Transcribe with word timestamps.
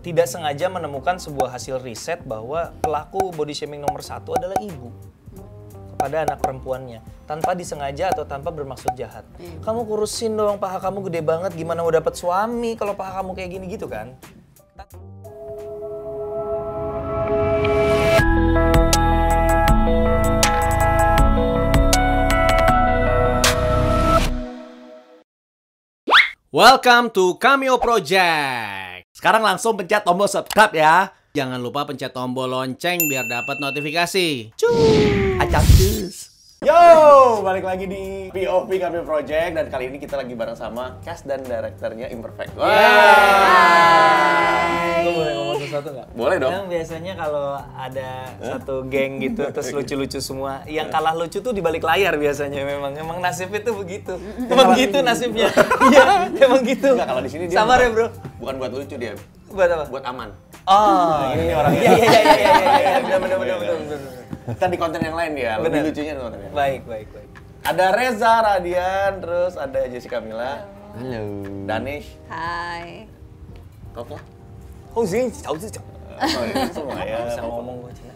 tidak 0.00 0.24
sengaja 0.24 0.72
menemukan 0.72 1.20
sebuah 1.20 1.52
hasil 1.52 1.76
riset 1.84 2.24
bahwa 2.24 2.72
pelaku 2.80 3.36
body 3.36 3.52
shaming 3.52 3.84
nomor 3.84 4.00
satu 4.00 4.32
adalah 4.32 4.56
ibu 4.56 4.88
kepada 5.92 6.24
anak 6.24 6.40
perempuannya 6.40 7.04
tanpa 7.28 7.52
disengaja 7.52 8.08
atau 8.08 8.24
tanpa 8.24 8.48
bermaksud 8.48 8.96
jahat. 8.96 9.28
Kamu 9.60 9.84
kurusin 9.84 10.32
dong 10.32 10.56
paha 10.56 10.80
kamu 10.80 11.04
gede 11.12 11.20
banget 11.20 11.52
gimana 11.52 11.84
mau 11.84 11.92
dapat 11.92 12.16
suami 12.16 12.80
kalau 12.80 12.96
paha 12.96 13.20
kamu 13.20 13.36
kayak 13.36 13.50
gini 13.52 13.64
gitu 13.76 13.84
kan? 13.92 14.16
Welcome 26.50 27.14
to 27.14 27.38
Cameo 27.38 27.78
Project. 27.78 28.89
Sekarang 29.20 29.44
langsung 29.44 29.76
pencet 29.76 30.00
tombol 30.00 30.32
subscribe 30.32 30.72
ya. 30.72 31.12
Jangan 31.36 31.60
lupa 31.60 31.84
pencet 31.84 32.16
tombol 32.16 32.48
lonceng 32.48 33.04
biar 33.04 33.28
dapat 33.28 33.60
notifikasi. 33.60 34.56
Cus. 34.56 35.36
Acak 35.36 35.60
cus. 35.76 36.32
Yo, 36.64 37.44
balik 37.44 37.68
lagi 37.68 37.84
di 37.84 38.32
POV 38.32 38.80
kami 38.80 39.04
Project 39.04 39.60
dan 39.60 39.68
kali 39.68 39.92
ini 39.92 40.00
kita 40.00 40.16
lagi 40.16 40.32
bareng 40.32 40.56
sama 40.56 40.96
cast 41.04 41.28
dan 41.28 41.44
direkturnya 41.44 42.08
Imperfect. 42.08 42.56
Wah. 42.56 42.64
Gue 42.64 44.79
sesuatu 45.80 45.88
nggak? 45.90 46.08
Boleh 46.12 46.36
dong. 46.36 46.52
Yang 46.52 46.66
biasanya 46.68 47.12
kalau 47.16 47.46
ada 47.72 48.10
satu 48.38 48.74
geng 48.86 49.12
gitu 49.18 49.42
terus 49.48 49.68
lucu-lucu 49.72 50.18
semua, 50.20 50.60
yang 50.68 50.88
kalah 50.88 51.16
lucu 51.16 51.40
tuh 51.40 51.50
di 51.50 51.58
balik 51.58 51.80
layar 51.82 52.14
biasanya 52.14 52.60
memang. 52.62 52.92
Emang 52.94 53.18
nasibnya 53.18 53.64
tuh 53.64 53.80
begitu. 53.80 54.12
Emang 54.46 54.76
gitu 54.76 55.00
nasibnya. 55.00 55.48
Iya, 55.90 56.04
emang 56.36 56.62
gitu. 56.62 56.92
Enggak 56.92 57.08
kalau 57.08 57.22
di 57.24 57.30
sini 57.32 57.44
dia 57.48 57.56
Sabar 57.58 57.80
ya, 57.80 57.88
bukan- 57.88 57.94
Bro. 57.96 58.06
Bukan 58.38 58.54
buat 58.56 58.72
lucu 58.72 58.94
dia, 58.94 59.12
Buat 59.50 59.68
apa? 59.70 59.84
buat 59.88 60.04
aman. 60.06 60.28
Oh, 60.64 61.24
ini 61.34 61.50
orang. 61.50 61.72
Iya, 61.72 61.90
iya, 61.90 62.04
iya, 62.04 62.20
iya, 62.20 62.30
iya, 62.30 62.52
iya. 62.78 62.96
Benar, 63.00 63.18
benar, 63.18 63.38
benar, 63.38 63.56
benar, 63.58 63.76
benar. 63.80 64.00
Kita 64.50 64.66
di 64.66 64.78
konten 64.78 65.00
yang 65.00 65.16
lain 65.16 65.32
ya, 65.34 65.52
lebih 65.58 65.80
lucunya 65.82 66.12
di 66.14 66.20
konten 66.20 66.38
yang 66.38 66.52
lain. 66.52 66.56
Baik, 66.56 66.82
baik, 66.86 67.08
baik. 67.10 67.28
Ada 67.60 67.86
Reza 67.90 68.32
Radian, 68.40 69.12
terus 69.18 69.52
ada 69.54 69.80
Jessica 69.84 70.18
Mila, 70.18 70.64
Halo. 70.94 71.22
Danish, 71.66 72.08
Hai. 72.26 73.04
Koko. 73.90 74.16
Oh, 74.90 75.04
sih, 75.06 75.30
tahu 75.30 75.56
sih. 75.56 75.70
Semua 76.74 77.00
ya. 77.00 77.24
Bisa 77.24 77.42
ngomong 77.42 77.86
gue 77.86 77.92
Cina. 77.94 78.12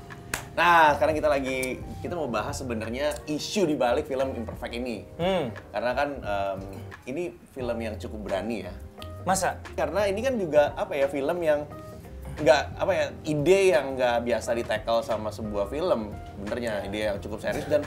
Nah, 0.54 0.94
sekarang 0.94 1.14
kita 1.16 1.26
lagi 1.26 1.58
kita 1.98 2.14
mau 2.14 2.28
bahas 2.28 2.54
sebenarnya 2.54 3.10
isu 3.26 3.66
di 3.66 3.74
balik 3.74 4.06
film 4.06 4.34
Imperfect 4.34 4.74
ini. 4.74 5.02
Hmm, 5.16 5.50
Karena 5.72 5.90
kan 5.94 6.08
em, 6.20 6.58
ini 7.06 7.22
film 7.50 7.78
yang 7.78 7.94
cukup 7.96 8.30
berani 8.30 8.66
ya. 8.66 8.74
masa? 9.24 9.56
Karena 9.72 10.04
ini 10.04 10.20
kan 10.20 10.36
juga 10.36 10.76
apa 10.76 10.92
ya 10.92 11.08
film 11.08 11.40
yang 11.40 11.64
nggak 12.34 12.62
apa 12.76 12.92
ya 12.92 13.06
ide 13.24 13.60
yang 13.72 13.94
nggak 13.94 14.26
biasa 14.26 14.52
di 14.52 14.66
tackle 14.66 15.00
sama 15.00 15.30
sebuah 15.30 15.70
film 15.70 16.10
benernya 16.42 16.82
ide 16.84 17.08
yang 17.08 17.16
cukup 17.22 17.38
serius 17.40 17.64
dan 17.70 17.80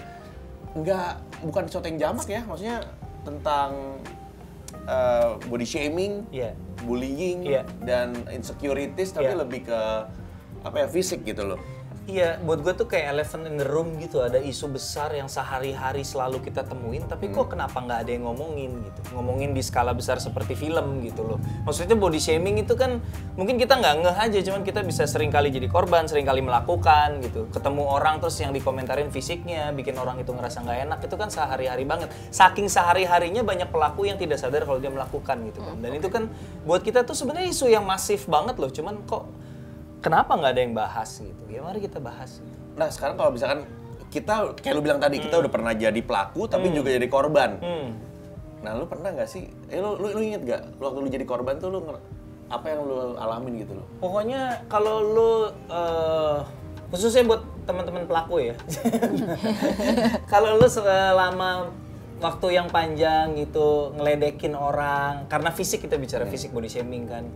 nggak 0.72 1.20
bukan 1.44 1.68
sesuatu 1.68 1.86
yang 1.92 2.00
jamak 2.00 2.26
ya 2.26 2.42
maksudnya 2.48 2.80
tentang 3.22 4.00
eh, 4.88 5.28
body 5.46 5.68
shaming, 5.68 6.24
Iya. 6.32 6.56
bullying 6.82 7.44
Iya. 7.44 7.68
dan 7.84 8.16
insecurities 8.32 9.12
tapi 9.12 9.30
Iya. 9.30 9.44
lebih 9.44 9.68
ke 9.68 9.80
apa 10.64 10.76
ya 10.84 10.88
fisik 10.88 11.22
gitu 11.24 11.44
loh. 11.46 11.60
Iya, 12.08 12.40
buat 12.40 12.64
gue 12.64 12.72
tuh 12.72 12.88
kayak 12.88 13.20
elephant 13.20 13.52
in 13.52 13.60
the 13.60 13.68
room 13.68 14.00
gitu. 14.00 14.24
Ada 14.24 14.40
isu 14.40 14.72
besar 14.72 15.12
yang 15.12 15.28
sehari-hari 15.28 16.08
selalu 16.08 16.40
kita 16.40 16.64
temuin, 16.64 17.04
tapi 17.04 17.28
kok 17.36 17.52
kenapa 17.52 17.84
nggak 17.84 18.08
ada 18.08 18.12
yang 18.16 18.32
ngomongin 18.32 18.80
gitu? 18.80 19.00
Ngomongin 19.12 19.52
di 19.52 19.60
skala 19.60 19.92
besar 19.92 20.16
seperti 20.24 20.56
film 20.56 21.04
gitu 21.04 21.28
loh. 21.28 21.36
Maksudnya 21.68 22.00
body 22.00 22.16
shaming 22.16 22.64
itu 22.64 22.80
kan 22.80 23.04
mungkin 23.36 23.60
kita 23.60 23.76
nggak 23.76 24.08
ngeh 24.08 24.18
aja, 24.24 24.40
cuman 24.40 24.64
kita 24.64 24.88
bisa 24.88 25.04
sering 25.04 25.28
kali 25.28 25.52
jadi 25.52 25.68
korban, 25.68 26.08
sering 26.08 26.24
kali 26.24 26.40
melakukan 26.40 27.20
gitu. 27.28 27.52
Ketemu 27.52 27.84
orang 27.84 28.24
terus 28.24 28.40
yang 28.40 28.56
dikomentarin 28.56 29.12
fisiknya, 29.12 29.76
bikin 29.76 30.00
orang 30.00 30.16
itu 30.24 30.32
ngerasa 30.32 30.64
nggak 30.64 30.80
enak, 30.88 31.00
itu 31.04 31.16
kan 31.20 31.28
sehari-hari 31.28 31.84
banget. 31.84 32.08
Saking 32.32 32.72
sehari-harinya 32.72 33.44
banyak 33.44 33.68
pelaku 33.68 34.08
yang 34.08 34.16
tidak 34.16 34.40
sadar 34.40 34.64
kalau 34.64 34.80
dia 34.80 34.96
melakukan 34.96 35.44
gitu 35.52 35.60
kan. 35.60 35.76
Dan 35.84 35.92
itu 36.00 36.08
kan 36.08 36.32
buat 36.64 36.88
kita 36.88 37.04
tuh 37.04 37.20
sebenarnya 37.20 37.52
isu 37.52 37.68
yang 37.68 37.84
masif 37.84 38.32
banget 38.32 38.56
loh, 38.56 38.72
cuman 38.72 39.04
kok 39.04 39.28
kenapa 40.04 40.38
nggak 40.38 40.52
ada 40.54 40.62
yang 40.62 40.74
bahas 40.78 41.10
gitu 41.20 41.44
ya 41.50 41.60
mari 41.66 41.80
kita 41.82 41.98
bahas 41.98 42.40
gitu. 42.40 42.58
Nah 42.78 42.88
sekarang 42.94 43.16
kalau 43.18 43.32
misalkan 43.34 43.66
kita 44.08 44.56
kayak 44.56 44.74
lu 44.78 44.82
bilang 44.82 45.02
tadi 45.04 45.20
kita 45.20 45.36
udah 45.36 45.52
pernah 45.52 45.74
jadi 45.76 46.00
pelaku 46.00 46.48
tapi 46.48 46.72
juga 46.72 46.94
jadi 46.94 47.08
korban. 47.12 47.60
hmm. 47.60 47.90
Nah 48.64 48.72
lu 48.74 48.90
pernah 48.90 49.14
nggak 49.14 49.30
sih? 49.30 49.46
Eh 49.70 49.78
lu, 49.78 50.00
lu, 50.00 50.18
lu 50.18 50.22
inget 50.24 50.42
gak 50.48 50.62
waktu 50.82 51.00
lu 51.04 51.10
jadi 51.12 51.26
korban 51.28 51.62
tuh 51.62 51.70
lu 51.70 51.80
apa 52.48 52.66
yang 52.72 52.80
lu 52.88 53.20
alamin 53.20 53.60
gitu 53.60 53.76
loh? 53.76 53.88
pokoknya 54.00 54.64
kalau 54.72 55.04
lu 55.04 55.32
eh, 55.68 56.38
khususnya 56.88 57.28
buat 57.28 57.44
teman-teman 57.68 58.08
pelaku 58.08 58.40
ya 58.52 58.56
kalau 60.32 60.56
lu 60.56 60.68
selama 60.72 61.68
waktu 62.24 62.48
yang 62.56 62.72
panjang 62.72 63.36
gitu 63.36 63.92
ngeledekin 64.00 64.56
orang 64.56 65.28
karena 65.28 65.52
fisik 65.52 65.84
kita 65.84 66.00
bicara 66.00 66.24
fisik 66.26 66.56
body 66.56 66.72
shaming 66.72 67.06
kan 67.06 67.28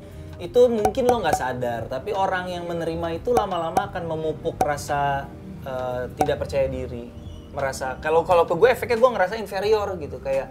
itu 0.41 0.66
mungkin 0.74 1.06
lo 1.06 1.22
nggak 1.22 1.38
sadar 1.38 1.85
tapi 1.85 2.18
orang 2.18 2.50
yang 2.50 2.66
menerima 2.66 3.22
itu 3.22 3.29
lama-lama 3.29 3.94
akan 3.94 4.03
memupuk 4.09 4.57
rasa 4.57 5.29
eh, 5.62 6.09
tidak 6.18 6.41
percaya 6.41 6.66
diri. 6.66 7.13
Merasa 7.53 8.02
kalau 8.02 8.25
kalau 8.25 8.50
ke 8.50 8.57
gue 8.57 8.69
efeknya 8.74 8.97
gue 8.97 9.12
ngerasa 9.12 9.38
inferior 9.38 9.94
gitu 10.02 10.18
kayak 10.18 10.50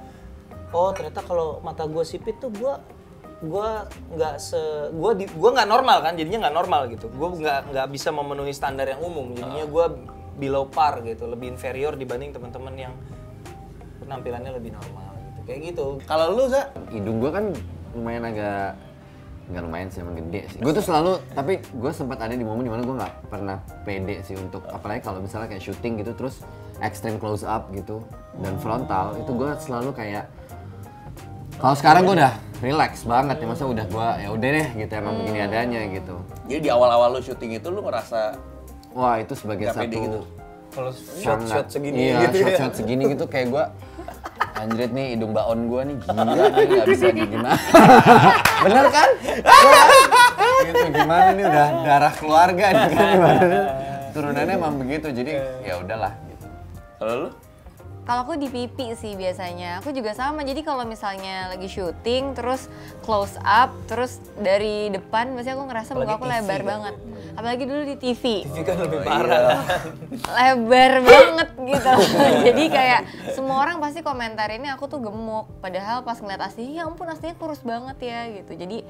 oh 0.71 0.95
ternyata 0.95 1.27
kalau 1.27 1.59
mata 1.67 1.91
gue 1.91 2.07
sipit 2.07 2.39
tuh 2.39 2.55
gue 2.55 2.75
gue 3.41 3.71
nggak 4.15 4.37
se 4.37 4.61
gue 4.93 5.13
di 5.17 5.25
gue 5.27 5.51
nggak 5.51 5.67
normal 5.67 6.05
kan 6.07 6.15
jadinya 6.15 6.47
nggak 6.47 6.57
normal 6.57 6.87
gitu. 6.87 7.11
Gue 7.11 7.43
nggak 7.43 7.75
nggak 7.75 7.87
bisa 7.91 8.15
memenuhi 8.15 8.55
standar 8.55 8.87
yang 8.87 9.03
umum 9.03 9.35
jadinya 9.35 9.67
gue 9.67 9.87
below 10.39 10.71
par 10.71 11.03
gitu 11.03 11.27
lebih 11.27 11.51
inferior 11.51 11.99
dibanding 11.99 12.31
teman-teman 12.31 12.75
yang 12.79 12.93
penampilannya 14.07 14.55
lebih 14.55 14.71
normal 14.77 15.19
gitu. 15.19 15.41
Kayak 15.51 15.61
gitu. 15.75 15.87
Kalau 16.07 16.37
lu 16.39 16.47
Za? 16.47 16.71
hidung 16.95 17.19
gue 17.19 17.31
kan 17.35 17.45
lumayan 17.97 18.23
agak 18.31 18.79
nggak 19.51 19.63
lumayan 19.67 19.89
sih 19.91 20.01
emang 20.01 20.17
gede 20.17 20.41
sih. 20.55 20.59
Gue 20.63 20.73
tuh 20.73 20.85
selalu 20.85 21.19
tapi 21.35 21.59
gue 21.59 21.93
sempat 21.93 22.19
ada 22.23 22.35
di 22.35 22.47
momen 22.47 22.63
di 22.63 22.73
mana 22.73 22.83
gue 22.87 22.97
nggak 22.97 23.15
pernah 23.29 23.57
pede 23.83 24.23
sih 24.23 24.39
untuk 24.39 24.63
apalagi 24.71 25.03
kalau 25.03 25.19
misalnya 25.19 25.51
kayak 25.51 25.63
syuting 25.63 26.01
gitu 26.01 26.15
terus 26.15 26.47
extreme 26.81 27.19
close 27.19 27.43
up 27.43 27.69
gitu 27.75 28.01
dan 28.41 28.55
frontal 28.63 29.19
itu 29.19 29.31
gue 29.35 29.51
selalu 29.59 29.91
kayak 29.93 30.25
kalau 31.61 31.77
sekarang 31.77 32.09
gue 32.09 32.15
udah 32.17 32.33
relax 32.65 33.05
banget 33.05 33.37
ya 33.43 33.47
masa 33.51 33.65
udah 33.69 33.85
gue 33.85 34.09
ya 34.25 34.29
udah 34.33 34.49
deh 34.49 34.69
gitu 34.81 34.93
emang 34.97 35.15
begini 35.21 35.39
adanya 35.45 35.81
gitu. 35.93 36.17
Jadi 36.49 36.61
di 36.67 36.71
awal-awal 36.73 37.19
lu 37.19 37.21
syuting 37.21 37.61
itu 37.61 37.69
lu 37.69 37.85
ngerasa 37.85 38.39
wah 38.95 39.19
itu 39.21 39.35
sebagai 39.37 39.71
satu 39.71 39.87
gitu? 39.87 40.21
kalau 40.71 40.91
shot 40.95 41.41
shot 41.51 41.67
segini 41.67 42.15
iya, 42.15 42.31
gitu 42.31 42.37
shot 42.47 42.51
ya. 42.55 42.59
shot 42.59 42.73
segini 42.79 43.03
gitu 43.11 43.25
kayak 43.27 43.47
gue 43.51 43.65
anjrit 44.61 44.91
nih 44.93 45.17
hidung 45.17 45.33
baon 45.33 45.73
gue 45.73 45.83
nih 45.89 45.97
gila 46.05 46.23
nih 46.25 46.65
nggak 46.69 46.87
bisa 46.89 47.07
gimana. 47.17 47.51
Bener 48.65 48.87
kan? 48.93 49.09
Gitu 50.61 50.87
gimana 50.93 51.29
nih 51.33 51.45
udah 51.49 51.67
darah 51.85 52.13
keluarga 52.15 52.67
nih 52.69 52.89
kan? 52.93 53.07
Gimana 53.17 53.61
turunannya 54.15 54.55
emang 54.59 54.75
begitu 54.77 55.07
jadi 55.15 55.33
ya 55.65 55.75
udahlah 55.81 56.13
gitu. 56.29 56.47
Kalau 56.99 57.15
lu? 57.17 57.29
Kalau 58.11 58.27
aku 58.27 58.35
di 58.43 58.51
pipi 58.51 58.91
sih 58.99 59.15
biasanya. 59.15 59.79
Aku 59.79 59.95
juga 59.95 60.11
sama. 60.19 60.43
Jadi 60.43 60.67
kalau 60.67 60.83
misalnya 60.83 61.47
lagi 61.47 61.71
syuting 61.71 62.35
terus 62.35 62.67
close 63.07 63.39
up, 63.47 63.71
terus 63.87 64.19
dari 64.35 64.91
depan 64.91 65.31
biasanya 65.39 65.55
aku 65.55 65.65
ngerasa 65.71 65.91
muka 65.95 66.19
aku 66.19 66.27
TV 66.27 66.35
lebar 66.35 66.59
kan. 66.59 66.67
banget. 66.67 66.95
Apalagi 67.39 67.65
dulu 67.71 67.83
di 67.87 67.97
TV. 68.03 68.23
TV 68.51 68.67
kan 68.67 68.83
lebih 68.83 69.01
parah 69.07 69.63
lebar 70.27 70.93
banget 71.07 71.49
gitu. 71.55 71.91
Jadi 72.51 72.65
kayak 72.67 73.01
semua 73.39 73.63
orang 73.63 73.79
pasti 73.79 74.03
komentarinnya 74.03 74.75
aku 74.75 74.91
tuh 74.91 74.99
gemuk. 74.99 75.47
Padahal 75.63 76.03
pas 76.03 76.19
ngeliat 76.19 76.43
aslinya, 76.51 76.83
ya 76.83 76.91
ampun 76.91 77.07
aslinya 77.07 77.39
kurus 77.39 77.63
banget 77.63 77.95
ya 78.03 78.27
gitu. 78.43 78.59
Jadi 78.59 78.83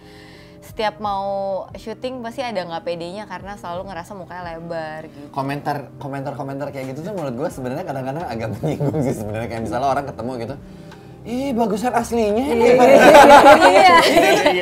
setiap 0.60 1.00
mau 1.00 1.64
syuting 1.72 2.20
pasti 2.20 2.44
ada 2.44 2.60
nggak 2.60 2.84
pedenya 2.84 3.24
karena 3.24 3.56
selalu 3.56 3.88
ngerasa 3.88 4.12
mukanya 4.12 4.42
lebar 4.54 5.08
gitu. 5.08 5.32
komentar 5.32 5.88
komentar 5.96 6.32
komentar 6.36 6.68
kayak 6.68 6.92
gitu 6.92 7.08
tuh 7.08 7.12
menurut 7.16 7.34
gue 7.34 7.48
sebenarnya 7.48 7.84
kadang-kadang 7.88 8.24
agak 8.28 8.48
menyinggung 8.60 9.00
sih 9.00 9.14
sebenarnya. 9.16 9.48
Kayak 9.48 9.62
misalnya 9.64 9.88
orang 9.88 10.04
ketemu 10.08 10.32
gitu 10.44 10.54
ih 11.20 11.52
bagusan 11.52 11.92
aslinya. 11.92 12.44
Iya. 12.48 13.96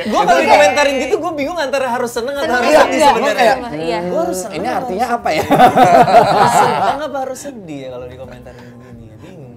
gue 0.03 0.21
kalau 0.27 0.39
dikomentarin 0.43 0.95
gitu 1.07 1.15
gue 1.15 1.31
bingung 1.31 1.55
antara 1.55 1.87
harus 1.87 2.11
seneng 2.11 2.35
atau 2.35 2.51
harus 2.51 2.67
Iya, 2.67 2.79
sedih 2.83 2.99
iya, 2.99 3.07
sebenarnya. 3.07 3.43
Iya. 3.47 3.55
Iya. 3.79 3.99
gue 4.03 4.19
harus 4.19 4.37
seneng 4.43 4.57
ini 4.59 4.67
artinya 4.67 5.05
apa 5.15 5.29
ya? 5.31 5.45
Harus 6.35 6.55
seneng 6.59 6.99
apa 6.99 7.17
harus 7.23 7.39
sedih 7.39 7.79
ya 7.79 7.89
kalau 7.95 8.05
dikomentarin 8.11 8.63
begini 8.75 9.03
ya? 9.07 9.15
Bingung. 9.23 9.55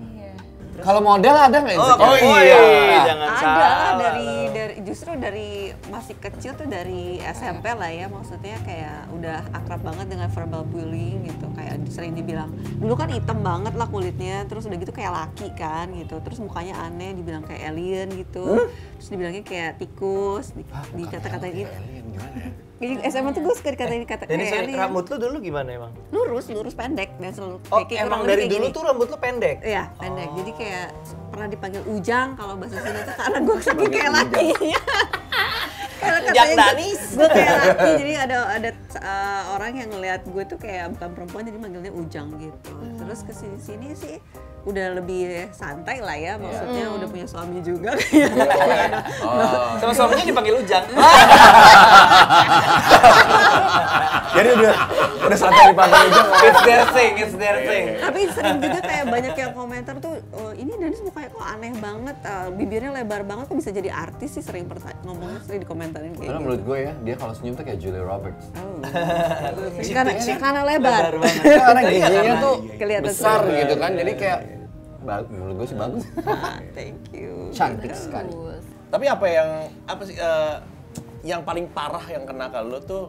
Kalau 0.79 1.01
model 1.03 1.35
ada 1.35 1.57
nggak 1.59 1.75
oh, 1.75 1.83
insecure? 1.83 2.07
oh 2.07 2.39
iya. 2.39 2.59
jangan 3.03 3.27
ada 3.27 3.41
salah. 3.43 3.59
lah 3.59 3.93
dari 3.99 4.31
dari 4.55 4.75
justru 4.87 5.11
dari 5.19 5.51
masih 5.93 6.17
kecil 6.17 6.53
tuh 6.53 6.65
dari 6.65 7.03
SMP 7.23 7.69
lah 7.69 7.87
ya 7.87 8.09
maksudnya 8.09 8.57
kayak 8.59 9.13
udah 9.13 9.45
akrab 9.53 9.81
banget 9.83 10.09
dengan 10.09 10.27
verbal 10.27 10.65
bullying 10.65 11.21
gitu 11.23 11.47
kayak 11.53 11.85
sering 11.87 12.13
dibilang 12.13 12.49
dulu 12.75 12.97
kan 12.97 13.07
hitam 13.07 13.39
banget 13.39 13.73
lah 13.73 13.85
kulitnya 13.87 14.49
terus 14.49 14.65
udah 14.65 14.75
gitu 14.75 14.89
kayak 14.91 15.13
laki 15.13 15.53
kan 15.53 15.93
gitu 15.93 16.17
terus 16.19 16.41
mukanya 16.41 16.81
aneh 16.81 17.13
dibilang 17.13 17.45
kayak 17.45 17.69
alien 17.69 18.09
gitu 18.11 18.65
terus 18.97 19.09
dibilangnya 19.09 19.43
kayak 19.43 19.77
tikus 19.77 20.51
di, 20.51 20.65
dikata-katain 20.95 21.53
gitu 21.59 21.69
Alien 21.71 22.05
gimana 22.09 22.37
ya? 22.39 22.51
Jadi 22.75 22.95
SMA 23.07 23.31
tuh 23.31 23.43
gue 23.43 23.55
suka 23.55 23.71
dikatain 23.71 24.03
kata 24.03 24.25
Jadi 24.25 24.43
kayak 24.43 24.65
aneh. 24.65 24.75
rambut 24.75 25.05
lu 25.07 25.17
dulu 25.21 25.37
gimana 25.39 25.71
emang? 25.71 25.93
lurus, 26.09 26.49
lurus 26.49 26.73
pendek 26.73 27.15
dan 27.17 27.31
selalu 27.31 27.63
Oh, 27.65 27.79
kayak- 27.79 27.89
kayak 27.93 28.03
emang 28.03 28.21
dari 28.25 28.35
kayak 28.41 28.51
dulu 28.51 28.65
gini. 28.65 28.75
tuh 28.75 28.83
rambut 28.83 29.07
lu 29.07 29.19
pendek? 29.19 29.57
Iya, 29.63 29.83
pendek. 29.95 30.29
Jadi 30.35 30.51
kayak 30.57 30.87
pernah 31.29 31.47
dipanggil 31.47 31.83
Ujang 31.87 32.29
kalau 32.35 32.55
bahasa 32.57 32.77
Sunda 32.77 33.01
tuh 33.03 33.15
karena 33.15 33.39
gue 33.39 33.57
saking 33.61 33.91
kayak 33.93 34.11
lakinya. 34.13 34.81
Karena 36.03 36.21
katanya 36.21 36.45
gue- 36.45 36.59
Danis. 36.59 37.03
Gue 37.13 37.29
kayak 37.29 37.55
laki, 37.57 37.91
jadi 37.97 38.13
ada 38.21 38.37
ada 38.51 38.71
uh, 38.97 39.43
orang 39.53 39.73
yang 39.77 39.89
ngeliat 39.89 40.21
gue 40.25 40.43
tuh 40.45 40.59
kayak 40.59 40.87
bukan 40.93 41.09
perempuan 41.13 41.43
jadi 41.45 41.59
manggilnya 41.59 41.93
Ujang 41.93 42.29
gitu. 42.37 42.73
Terus 42.99 43.21
ke 43.23 43.33
sini 43.33 43.59
sini 43.59 43.89
sih 43.95 44.17
udah 44.63 44.87
lebih 45.03 45.51
santai 45.51 45.99
lah 45.99 46.15
ya, 46.15 46.39
maksudnya 46.39 46.87
udah 46.95 47.09
punya 47.11 47.27
suami 47.27 47.59
juga 47.67 47.99
kayak. 48.01 48.91
Oh. 49.27 49.75
Sama 49.83 49.93
suaminya 49.95 50.25
dipanggil 50.27 50.55
Ujang. 50.63 50.87
Jadi 54.33 54.49
udah 54.57 54.75
udah 55.23 55.39
santai 55.39 55.65
dipanggil 55.71 56.01
aja. 56.09 56.23
it's 56.47 56.61
their 56.65 56.85
thing, 56.95 57.13
it's 57.19 57.37
their 57.37 57.59
thing. 57.63 57.85
Tapi 58.01 58.21
sering 58.33 58.57
juga 58.63 58.79
kayak 58.81 59.05
banyak 59.11 59.35
yang 59.37 59.53
komentar 59.53 59.95
tuh, 59.99 60.15
oh, 60.35 60.53
ini 60.57 60.73
Danis 60.79 61.03
mukanya 61.05 61.29
kok 61.31 61.45
aneh 61.45 61.73
banget, 61.79 62.17
uh, 62.25 62.49
bibirnya 62.55 62.91
lebar 62.97 63.23
banget, 63.27 63.45
kok 63.51 63.59
bisa 63.59 63.71
jadi 63.75 63.91
artis 63.93 64.39
sih 64.39 64.45
sering 64.45 64.67
ngomongnya 65.03 65.41
sering 65.45 65.61
dikomentarin 65.63 66.15
kayak 66.17 66.27
Karena 66.27 66.39
gitu. 66.39 66.45
menurut 66.47 66.63
gue 66.65 66.79
ya, 66.79 66.93
dia 67.03 67.15
kalau 67.19 67.33
senyum 67.37 67.55
tuh 67.59 67.65
kayak 67.67 67.79
Julia 67.83 68.03
Roberts. 68.03 68.45
Oh. 68.57 68.79
karena, 69.97 70.13
karena 70.17 70.61
lebar. 70.65 71.05
Karena 71.43 71.81
giginya 71.87 72.35
tuh 72.41 72.55
Kelihatan 72.79 73.05
besar 73.05 73.41
gitu 73.51 73.75
kan, 73.77 73.91
jadi 73.95 74.13
kayak 74.17 74.39
ba- 75.03 75.27
menurut 75.27 75.55
gue 75.57 75.69
sih 75.69 75.77
bagus. 75.77 76.05
Ah, 76.23 76.59
Thank 76.77 77.11
you. 77.13 77.51
Cantik 77.51 77.93
sekali. 77.93 78.31
Tapi 78.89 79.05
apa 79.07 79.27
yang 79.27 79.49
apa 79.85 80.03
sih 80.03 80.15
eh, 80.15 80.57
yang 81.23 81.41
paling 81.41 81.67
parah 81.69 82.03
yang 82.05 82.23
kena 82.23 82.47
ke 82.47 82.61
lu 82.61 82.79
tuh 82.81 83.05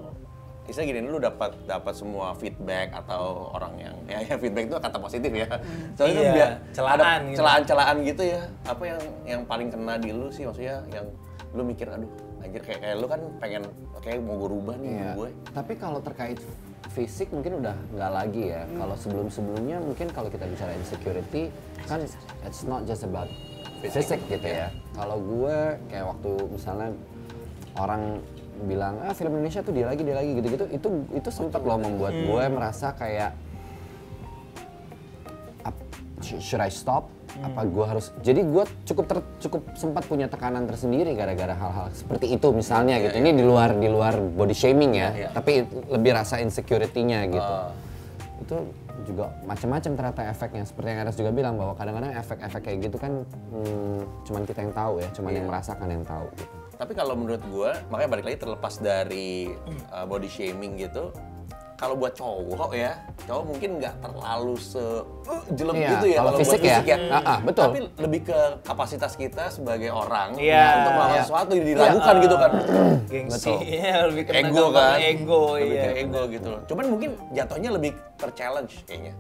Misalnya 0.63 0.95
gini, 0.95 1.04
lu 1.04 1.19
dapat 1.19 1.51
dapat 1.68 1.92
semua 1.92 2.31
feedback 2.34 2.95
atau 2.95 3.51
orang 3.51 3.75
yang 3.78 3.95
ya, 4.07 4.24
ya 4.24 4.40
feedback 4.40 4.66
itu 4.66 4.80
kata 4.80 4.95
positif 4.95 5.28
ya. 5.28 5.44
Soalnya 5.92 6.16
kan 6.16 6.24
Iya, 6.24 6.31
biar 6.31 6.51
celaan 6.72 6.95
ada 6.95 7.07
gitu. 7.19 7.36
celaan-celaan 7.36 7.96
gitu 8.01 8.24
ya. 8.24 8.42
Apa 8.63 8.84
yang 8.86 9.00
yang 9.28 9.42
paling 9.44 9.68
kena 9.68 10.00
di 10.00 10.10
lu 10.10 10.31
sih 10.31 10.48
maksudnya 10.48 10.80
yang 10.88 11.04
lu 11.51 11.68
mikir 11.68 11.84
aduh 11.86 12.07
anjir 12.39 12.63
kayak, 12.63 12.80
kayak 12.80 12.96
lu 12.96 13.06
kan 13.06 13.19
pengen 13.38 13.63
kayak 14.00 14.24
mau 14.24 14.39
gue 14.39 14.50
rubah 14.50 14.75
nih 14.80 14.92
Iya. 14.94 15.12
gue. 15.13 15.30
Tapi 15.51 15.74
kalau 15.75 16.00
terkait 16.00 16.39
fisik 16.92 17.32
mungkin 17.32 17.64
udah 17.64 17.76
nggak 17.96 18.12
lagi 18.12 18.44
ya. 18.52 18.68
Kalau 18.76 18.96
sebelum-sebelumnya 19.00 19.78
mungkin 19.80 20.12
kalau 20.12 20.28
kita 20.28 20.44
bicara 20.44 20.76
insecurity 20.76 21.48
kan 21.88 22.04
it's 22.44 22.64
not 22.68 22.84
just 22.84 23.08
about 23.08 23.32
fisik. 23.80 24.20
gitu 24.28 24.48
ya. 24.48 24.68
Kalau 24.96 25.18
gue 25.20 25.80
kayak 25.88 26.06
waktu 26.12 26.32
misalnya 26.52 26.90
orang 27.80 28.20
bilang 28.64 29.02
ah 29.02 29.12
film 29.18 29.34
Indonesia 29.34 29.66
tuh 29.66 29.74
dia 29.74 29.90
lagi 29.90 30.06
dia 30.06 30.16
lagi 30.16 30.32
gitu-gitu 30.38 30.66
itu 30.70 30.88
itu 31.18 31.30
sempat 31.34 31.66
loh 31.66 31.82
membuat 31.82 32.14
gue 32.14 32.44
merasa 32.54 32.94
kayak 32.94 33.34
should 36.24 36.64
I 36.64 36.72
stop? 36.72 37.12
Apa 37.44 37.68
gue 37.68 37.86
harus? 37.86 38.14
Jadi 38.24 38.46
gue 38.46 38.64
cukup 38.88 39.06
ter- 39.10 39.28
cukup 39.42 39.62
sempat 39.75 40.08
punya 40.08 40.30
tekanan 40.31 40.64
tersendiri 40.70 41.12
gara-gara 41.18 41.52
hal-hal 41.52 41.90
seperti 41.92 42.34
itu 42.34 42.48
misalnya 42.54 43.02
gitu. 43.02 43.16
Ini 43.20 43.30
di 43.34 43.44
luar 43.44 43.75
di 43.75 43.90
luar 43.90 44.18
body 44.18 44.56
shaming 44.56 44.92
ya, 44.96 45.10
Iya. 45.12 45.30
tapi 45.34 45.66
lebih 45.90 46.12
rasa 46.14 46.40
insecurity-nya 46.40 47.20
gitu. 47.28 47.54
Ah. 47.60 47.74
Itu 48.40 48.58
juga 49.04 49.34
macam-macam 49.44 49.92
ternyata 49.98 50.22
efeknya. 50.30 50.64
Seperti 50.64 50.88
yang 50.94 51.00
Eras 51.04 51.16
juga 51.18 51.31
bilang 51.34 51.58
bahwa 51.58 51.74
kadang-kadang 51.75 52.12
efek-efek 52.16 52.62
kayak 52.64 52.78
gitu 52.88 52.98
kan 53.02 53.25
hmm, 53.52 54.00
cuman 54.30 54.42
kita 54.46 54.60
yang 54.64 54.74
tahu 54.78 54.94
ya, 55.02 55.10
cuman 55.12 55.31
yang 55.34 55.48
merasakan 55.50 55.88
yang 55.90 56.04
tahu 56.06 56.25
gitu. 56.38 56.54
Tapi 56.74 56.92
kalau 56.98 57.14
menurut 57.16 57.44
gue, 57.48 57.72
makanya 57.88 58.10
balik 58.10 58.25
lagi 58.28 58.38
terlepas 58.42 58.74
dari 58.81 59.48
uh, 59.94 60.06
body 60.06 60.28
shaming 60.28 60.75
gitu, 60.75 61.14
kalau 61.84 62.00
buat 62.00 62.16
cowok 62.16 62.72
ya, 62.72 62.96
cowok 63.28 63.44
mungkin 63.44 63.70
nggak 63.84 63.96
terlalu 64.00 64.56
se 64.56 64.80
uh, 64.80 65.44
jelek 65.52 65.76
Iya, 65.76 65.90
gitu 65.92 66.06
ya 66.08 66.20
kalau 66.24 66.32
buat 66.32 66.40
fisik 66.40 66.62
ya. 66.64 66.78
Ah, 67.12 67.20
ah, 67.20 67.38
betul. 67.44 67.64
Tapi 67.68 67.80
lebih 68.00 68.22
ke 68.32 68.40
kapasitas 68.64 69.20
kita 69.20 69.52
sebagai 69.52 69.92
orang 69.92 70.40
Iya, 70.40 70.80
untuk 70.80 70.92
melakukan 70.96 71.20
iya. 71.20 71.24
sesuatu 71.28 71.52
diragukan 71.60 72.16
gitu 72.24 72.36
kan. 72.40 72.52
Gengsi. 73.12 73.52
Iya, 73.68 73.96
lebih 74.16 74.24
ego 74.32 74.66
kan. 74.72 74.96
Ego, 75.04 75.42
lebih 75.60 75.76
iya. 75.76 75.84
ke 75.84 75.92
ego 76.08 76.22
gitu 76.32 76.48
loh. 76.56 76.62
Cuman 76.72 76.86
mungkin 76.88 77.10
jatuhnya 77.36 77.70
lebih 77.76 77.92
ter-challenge 78.16 78.74
kayaknya. 78.88 79.14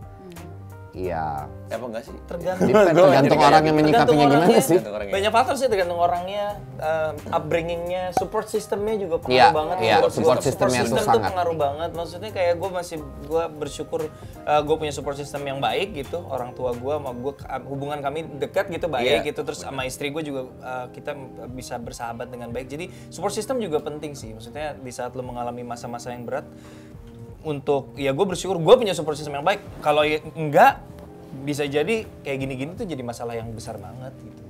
Iya. 0.93 1.49
Ya 1.73 1.75
apa 1.81 1.85
enggak 1.89 2.03
sih? 2.05 2.13
Tergantung. 2.29 2.69
Depend- 2.69 2.93
tergantung 2.93 3.41
orang 3.41 3.63
yang 3.65 3.77
menyikapinya 3.81 4.25
gimana 4.29 4.45
orangnya. 4.45 4.61
sih. 4.61 4.77
Banyak 5.09 5.31
faktor 5.33 5.55
sih 5.57 5.65
tergantung 5.65 5.97
orangnya, 5.97 6.45
um, 6.77 7.13
upbringingnya, 7.33 8.03
support 8.13 8.45
systemnya 8.45 8.93
juga 9.01 9.17
pengaruh 9.17 9.33
Iya, 9.33 9.47
banget. 9.49 9.75
iya, 9.81 9.95
support 10.05 10.41
system 10.45 10.69
tuh 10.69 11.01
sangat. 11.01 11.33
pengaruh 11.33 11.55
banget. 11.57 11.89
Maksudnya 11.97 12.29
kayak 12.29 12.53
gue 12.61 12.69
masih 12.69 12.97
gue 13.25 13.43
bersyukur 13.57 14.01
gue 14.43 14.75
punya 14.77 14.93
support 14.93 15.17
system 15.17 15.41
yang 15.43 15.57
baik 15.57 15.97
gitu. 15.97 16.21
Orang 16.21 16.53
tua 16.53 16.77
gue 16.77 16.93
sama 16.93 17.09
gue 17.09 17.33
hubungan 17.65 17.97
kami 17.97 18.29
dekat 18.37 18.69
gitu 18.69 18.85
baik 18.85 19.25
Iya, 19.25 19.33
gitu. 19.33 19.41
Terus 19.41 19.65
sama 19.65 19.89
istri 19.89 20.13
gue 20.13 20.21
juga 20.21 20.45
uh, 20.61 20.93
kita 20.93 21.17
bisa 21.49 21.81
bersahabat 21.81 22.29
dengan 22.29 22.53
baik. 22.53 22.69
Jadi 22.69 22.85
support 23.09 23.33
system 23.33 23.57
juga 23.57 23.81
penting 23.81 24.13
sih. 24.13 24.29
Maksudnya 24.29 24.77
di 24.77 24.93
saat 24.93 25.17
lo 25.17 25.25
mengalami 25.25 25.65
masa-masa 25.65 26.13
yang 26.13 26.21
berat 26.21 26.45
untuk 27.43 27.95
ya 27.99 28.15
gue 28.15 28.25
bersyukur 28.25 28.59
gue 28.59 28.75
punya 28.79 28.95
support 28.95 29.19
system 29.19 29.39
yang 29.39 29.45
baik. 29.45 29.61
Kalau 29.83 30.03
ya 30.07 30.19
enggak 30.35 30.83
bisa 31.43 31.67
jadi 31.67 32.07
kayak 32.23 32.37
gini-gini 32.39 32.71
tuh 32.77 32.87
jadi 32.87 33.03
masalah 33.03 33.35
yang 33.35 33.51
besar 33.51 33.75
banget 33.77 34.13
gitu. 34.21 34.43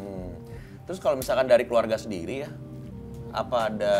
Hmm. 0.00 0.32
Terus 0.88 0.98
kalau 1.02 1.18
misalkan 1.18 1.46
dari 1.50 1.68
keluarga 1.68 1.98
sendiri 1.98 2.46
ya, 2.46 2.50
apa 3.34 3.58
ada 3.68 3.94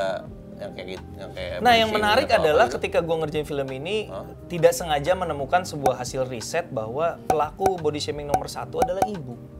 yang 0.58 0.72
kayak 0.74 0.88
gitu, 0.98 1.06
yang 1.18 1.30
kayak 1.34 1.62
Nah, 1.62 1.74
yang 1.78 1.90
menarik 1.94 2.26
adalah 2.34 2.66
gitu? 2.66 2.82
ketika 2.82 2.98
gue 2.98 3.16
ngerjain 3.20 3.46
film 3.46 3.68
ini 3.70 4.10
tidak 4.50 4.74
sengaja 4.74 5.14
menemukan 5.14 5.62
sebuah 5.62 6.02
hasil 6.02 6.26
riset 6.26 6.66
bahwa 6.70 7.18
pelaku 7.30 7.78
body 7.78 8.02
shaming 8.02 8.26
nomor 8.26 8.50
satu 8.50 8.82
adalah 8.82 9.02
ibu 9.06 9.57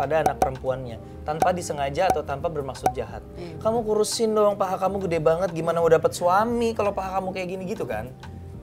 kepada 0.00 0.24
anak 0.24 0.40
perempuannya 0.40 0.96
tanpa 1.28 1.52
disengaja 1.52 2.08
atau 2.08 2.24
tanpa 2.24 2.48
bermaksud 2.48 2.88
jahat. 2.96 3.20
Kamu 3.60 3.84
kurusin 3.84 4.32
dong 4.32 4.56
paha 4.56 4.80
kamu 4.80 4.96
gede 5.04 5.20
banget, 5.20 5.52
gimana 5.52 5.84
mau 5.84 5.92
dapat 5.92 6.16
suami 6.16 6.72
kalau 6.72 6.96
paha 6.96 7.20
kamu 7.20 7.36
kayak 7.36 7.48
gini 7.52 7.62
gitu 7.68 7.84
kan? 7.84 8.08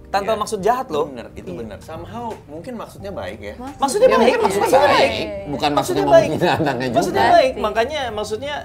Tanpa 0.09 0.33
Iya. 0.33 0.39
maksud 0.41 0.59
jahat 0.65 0.89
loh. 0.89 1.13
Bener, 1.13 1.29
itu 1.37 1.53
bener. 1.53 1.77
Somehow 1.85 2.33
mungkin 2.49 2.73
maksudnya 2.73 3.13
baik 3.13 3.37
ya. 3.37 3.53
Maksudnya 3.77 4.09
Ya, 4.09 4.17
baik, 4.17 4.33
mungkin 4.33 4.39
maksudnya 4.41 4.65
maksudnya 4.65 4.81
baik. 4.81 5.11
baik. 5.13 5.27
Bukan 5.53 5.71
maksudnya 5.77 6.03
mau 6.03 6.13
baik. 6.17 6.29
menghina 6.33 6.49
anaknya 6.57 6.87
juga. 6.89 6.97
Maksudnya 6.97 7.25
baik, 7.29 7.53
makanya 7.61 8.01
maksudnya 8.09 8.55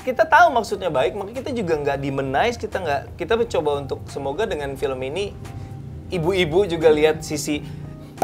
kita 0.00 0.24
tahu 0.24 0.46
maksudnya 0.48 0.88
baik, 0.88 1.12
maka 1.12 1.30
kita 1.36 1.50
juga 1.52 1.74
nggak 1.76 1.98
demonize, 2.00 2.56
kita 2.56 2.76
nggak 2.80 3.00
kita 3.20 3.32
mencoba 3.36 3.70
untuk 3.84 4.00
semoga 4.08 4.48
dengan 4.48 4.72
film 4.80 4.96
ini 5.04 5.36
ibu-ibu 6.08 6.64
juga 6.64 6.88
lihat 6.88 7.20
sisi 7.20 7.60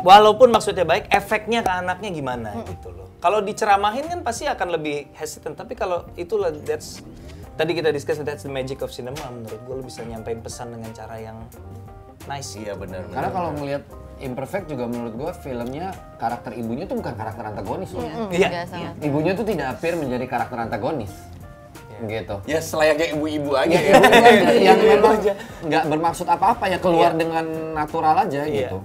walaupun 0.00 0.48
maksudnya 0.48 0.88
baik, 0.88 1.12
efeknya 1.12 1.60
ke 1.60 1.68
anaknya 1.68 2.08
gimana 2.08 2.50
gitu 2.64 2.88
loh. 2.88 3.09
Kalau 3.20 3.44
diceramahin 3.44 4.08
kan 4.08 4.20
pasti 4.24 4.48
akan 4.48 4.80
lebih 4.80 5.12
hesitant, 5.12 5.52
tapi 5.52 5.76
kalau 5.76 6.08
itulah 6.16 6.48
that's 6.64 7.04
tadi 7.54 7.76
kita 7.76 7.92
discuss 7.92 8.16
that's 8.24 8.48
the 8.48 8.52
magic 8.52 8.80
of 8.80 8.88
cinema 8.88 9.20
menurut 9.28 9.60
gue 9.60 9.74
lo 9.76 9.84
bisa 9.84 10.00
nyampein 10.00 10.40
pesan 10.40 10.72
dengan 10.72 10.88
cara 10.96 11.20
yang 11.20 11.36
nice. 12.24 12.56
Iya 12.56 12.72
benar. 12.80 13.04
Karena 13.12 13.28
kalau 13.28 13.50
ngelihat 13.52 13.84
Imperfect 14.20 14.68
juga 14.68 14.84
menurut 14.84 15.16
gue 15.16 15.30
filmnya 15.40 15.96
karakter 16.16 16.52
ibunya 16.52 16.84
tuh 16.84 16.96
bukan 17.00 17.12
karakter 17.16 17.40
antagonis 17.40 17.92
loh. 17.92 18.04
Iya. 18.28 18.48
Nggak 18.52 18.66
sama. 18.68 18.90
Ibunya 19.00 19.32
tuh 19.32 19.44
tidak 19.48 19.66
appear 19.76 19.94
menjadi 19.96 20.24
karakter 20.28 20.56
antagonis. 20.60 21.12
Gitu. 22.00 22.32
ya 22.48 22.64
selayaknya 22.64 23.12
ibu-ibu 23.12 23.52
aja 23.60 23.76
Ya, 23.76 23.92
ya. 24.00 24.52
yang 24.72 24.78
memang 24.80 25.20
nggak 25.68 25.84
bermaksud 25.84 26.24
apa-apa 26.24 26.72
ya 26.72 26.80
keluar 26.80 27.12
dengan 27.12 27.44
natural 27.76 28.24
aja 28.24 28.48
Iya. 28.48 28.72
gitu. 28.72 28.78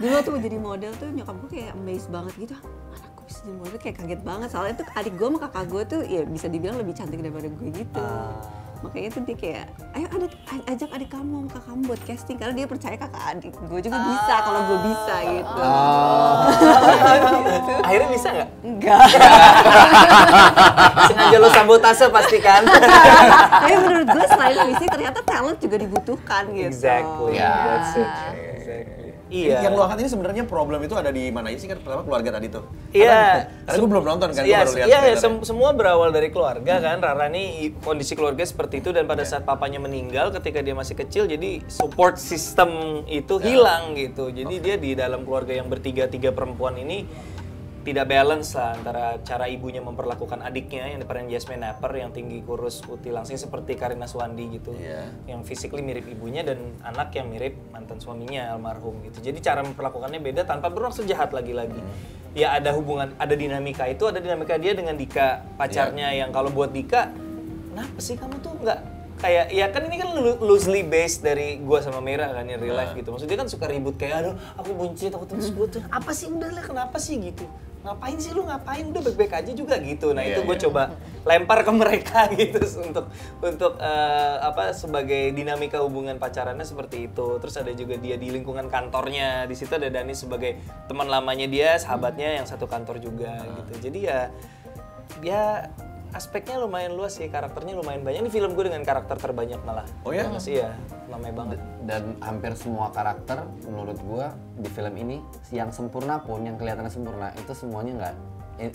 Dulu 0.00 0.16
tuh 0.20 0.34
jadi 0.36 0.56
model 0.56 0.92
tuh 0.96 1.08
nyokap 1.10 1.36
gue 1.40 1.50
kayak 1.50 1.70
amazed 1.74 2.08
banget 2.08 2.34
gitu. 2.38 2.54
"Ah, 2.56 2.64
Anak 2.92 3.10
gue 3.16 3.24
bisa 3.24 3.40
jadi 3.42 3.56
model 3.56 3.78
kayak 3.80 3.96
kaget 3.98 4.20
banget. 4.20 4.48
Soalnya 4.48 4.74
tuh 4.80 4.86
adik 4.92 5.14
gue 5.16 5.26
sama 5.28 5.38
kakak 5.40 5.64
gue 5.68 5.82
tuh 5.86 6.00
ya 6.04 6.22
bisa 6.24 6.46
dibilang 6.46 6.76
lebih 6.76 6.94
cantik 6.94 7.20
daripada 7.20 7.48
gue 7.48 7.68
gitu. 7.72 8.04
Makanya 8.80 9.08
tuh 9.12 9.22
dia 9.28 9.36
kayak, 9.36 9.66
ayo 9.92 10.06
adik, 10.16 10.32
ajak 10.64 10.88
adik 10.96 11.10
kamu 11.12 11.44
kakak 11.52 11.64
kamu 11.68 11.80
buat 11.84 12.00
casting. 12.08 12.36
Karena 12.40 12.54
dia 12.56 12.66
percaya 12.66 12.96
kakak 12.96 13.24
adik 13.36 13.52
gue 13.60 13.80
juga 13.84 13.98
bisa 14.00 14.34
kalau 14.40 14.60
gue 14.64 14.78
bisa 14.88 15.14
gitu. 15.20 15.62
Akhirnya 17.86 18.08
bisa 18.08 18.28
nggak? 18.32 18.48
Enggak. 18.64 19.00
Sengaja 21.12 21.36
lo 21.36 21.48
sabotase 21.52 22.04
pastikan. 22.08 22.62
Tapi 23.60 23.74
menurut 23.84 24.08
gue 24.08 24.24
selain 24.24 24.58
visi 24.72 24.86
ternyata 24.88 25.18
talent 25.28 25.58
juga 25.60 25.76
dibutuhkan 25.76 26.48
gitu. 26.56 26.72
Exactly. 26.72 27.36
Ya. 27.36 27.52
That's 27.68 27.92
it. 28.00 28.08
Iya. 29.30 29.62
Yang 29.62 29.72
lu 29.78 29.82
angkat 29.86 29.98
ini 30.02 30.10
sebenarnya 30.10 30.42
problem 30.44 30.82
itu 30.82 30.94
ada 30.98 31.08
di 31.08 31.30
mana 31.30 31.54
sih 31.54 31.70
kan 31.70 31.78
pertama 31.78 32.02
keluarga 32.02 32.34
tadi 32.34 32.50
tuh. 32.50 32.66
Iya. 32.90 33.06
Karena, 33.06 33.30
karena 33.62 33.78
gue 33.78 33.88
belum 33.88 34.04
nonton 34.04 34.28
kan, 34.34 34.42
Iya, 34.42 34.58
baru 34.60 34.70
lihat. 34.74 34.86
iya, 34.90 34.98
trailernya. 34.98 35.22
sem- 35.22 35.44
semua 35.46 35.70
berawal 35.70 36.10
dari 36.10 36.28
keluarga 36.28 36.74
kan. 36.76 36.98
Rara 36.98 37.30
nih 37.30 37.46
i- 37.62 37.74
kondisi 37.78 38.12
keluarga 38.12 38.42
seperti 38.42 38.82
itu 38.82 38.90
dan 38.90 39.06
pada 39.06 39.22
saat 39.22 39.46
papanya 39.46 39.78
meninggal 39.78 40.34
ketika 40.34 40.58
dia 40.60 40.74
masih 40.74 40.98
kecil 40.98 41.24
jadi 41.24 41.62
support 41.66 42.18
system 42.18 42.68
itu 43.06 43.38
hilang 43.38 43.94
gitu. 43.94 44.28
Jadi 44.28 44.54
dia 44.58 44.74
di 44.74 44.92
dalam 44.92 45.22
keluarga 45.22 45.54
yang 45.54 45.70
bertiga 45.70 46.04
tiga 46.04 46.30
perempuan 46.30 46.74
ini 46.74 47.06
tidak 47.80 48.12
balance 48.12 48.52
lah 48.52 48.76
antara 48.76 49.16
cara 49.24 49.48
ibunya 49.48 49.80
memperlakukan 49.80 50.44
adiknya 50.44 50.92
yang 50.92 51.00
diperanin 51.00 51.32
Jasmine 51.32 51.64
Napper 51.64 51.88
yang 51.96 52.12
tinggi 52.12 52.44
kurus 52.44 52.84
putih 52.84 53.08
langsing 53.08 53.40
seperti 53.40 53.72
Karina 53.72 54.04
Suwandi 54.04 54.44
gitu. 54.60 54.76
Iya. 54.76 55.08
yang 55.24 55.40
physically 55.48 55.80
mirip 55.80 56.04
ibunya 56.04 56.44
dan 56.44 56.76
anak 56.84 57.16
yang 57.16 57.32
mirip 57.32 57.56
mantan 57.72 57.96
suaminya 57.96 58.52
almarhum 58.52 59.00
gitu. 59.08 59.24
Jadi 59.24 59.40
cara 59.40 59.64
memperlakukannya 59.64 60.20
beda 60.20 60.44
tanpa 60.44 60.68
bermaksud 60.68 61.08
jahat 61.08 61.32
lagi-lagi. 61.32 61.80
Ya 62.36 62.52
ada 62.54 62.76
hubungan 62.76 63.16
ada 63.16 63.34
dinamika 63.34 63.88
itu 63.88 64.04
ada 64.06 64.20
dinamika 64.20 64.60
dia 64.60 64.76
dengan 64.76 64.94
Dika 64.94 65.42
pacarnya 65.56 66.12
yang 66.14 66.30
kalau 66.30 66.52
buat 66.52 66.70
Dika 66.70 67.10
kenapa 67.72 67.98
sih 67.98 68.14
kamu 68.14 68.38
tuh 68.44 68.54
nggak 68.60 68.78
kayak 69.20 69.46
ya 69.52 69.66
kan 69.68 69.82
ini 69.88 69.96
kan 70.00 70.08
lo- 70.16 70.40
loosely 70.40 70.80
based 70.84 71.20
dari 71.24 71.60
gua 71.60 71.80
sama 71.80 72.00
Mira 72.04 72.28
kan 72.30 72.44
in 72.44 72.60
real 72.60 72.76
life 72.76 72.92
gitu. 72.92 73.08
Maksudnya 73.08 73.34
dia 73.34 73.40
kan 73.40 73.48
suka 73.48 73.66
ribut 73.66 73.96
kayak 73.96 74.14
aduh 74.20 74.34
aku 74.54 74.70
buncit 74.76 75.10
aku 75.10 75.24
terus 75.26 75.48
gua 75.50 75.66
tuh 75.66 75.80
apa 75.88 76.12
sih? 76.12 76.28
Udah 76.28 76.52
lah 76.52 76.64
kenapa 76.64 77.00
sih? 77.00 77.16
gitu 77.16 77.48
ngapain 77.80 78.16
sih 78.20 78.32
lu? 78.36 78.44
Ngapain? 78.44 78.84
Udah 78.92 79.02
baik-baik 79.02 79.32
aja 79.32 79.52
juga 79.56 79.80
gitu. 79.80 80.12
Nah 80.12 80.22
Iya, 80.22 80.36
itu 80.36 80.40
gue 80.44 80.56
iya. 80.56 80.64
coba 80.68 80.82
lempar 81.24 81.58
ke 81.64 81.72
mereka 81.72 82.20
gitu 82.40 82.60
untuk 82.80 83.06
untuk 83.40 83.72
eh, 83.80 84.36
apa 84.40 84.72
sebagai 84.76 85.32
dinamika 85.32 85.80
hubungan 85.80 86.20
pacarannya 86.20 86.64
seperti 86.64 87.08
itu. 87.08 87.40
Terus 87.40 87.54
ada 87.56 87.72
juga 87.72 87.96
dia 87.96 88.20
di 88.20 88.28
lingkungan 88.28 88.68
kantornya. 88.68 89.48
Di 89.48 89.56
situ 89.56 89.72
ada 89.72 89.88
Dani 89.88 90.12
sebagai 90.12 90.60
teman 90.86 91.08
lamanya 91.08 91.48
dia 91.48 91.76
sahabatnya 91.80 92.40
yang 92.42 92.46
satu 92.46 92.68
kantor 92.68 93.00
juga 93.00 93.40
gitu. 93.64 93.90
Jadi 93.90 93.98
ya 94.04 94.28
ya 95.24 95.68
aspeknya 96.10 96.58
lumayan 96.58 96.98
luas 96.98 97.16
sih 97.18 97.30
karakternya 97.30 97.78
lumayan 97.78 98.02
banyak 98.02 98.26
ini 98.26 98.30
film 98.32 98.58
gue 98.58 98.66
dengan 98.66 98.82
karakter 98.82 99.16
terbanyak 99.18 99.60
malah 99.62 99.86
Oh 100.02 100.10
ya? 100.10 100.26
sih 100.42 100.58
ya 100.58 100.74
namanya 101.06 101.34
banget 101.34 101.58
Dan 101.86 102.02
hampir 102.22 102.52
semua 102.54 102.90
karakter 102.94 103.42
menurut 103.66 103.98
gua 104.06 104.30
di 104.58 104.70
film 104.70 104.94
ini 104.94 105.18
yang 105.50 105.74
sempurna 105.74 106.22
pun, 106.22 106.46
yang 106.46 106.54
kelihatannya 106.54 106.92
sempurna 106.92 107.34
itu 107.34 107.52
semuanya 107.54 107.92
nggak 107.98 108.14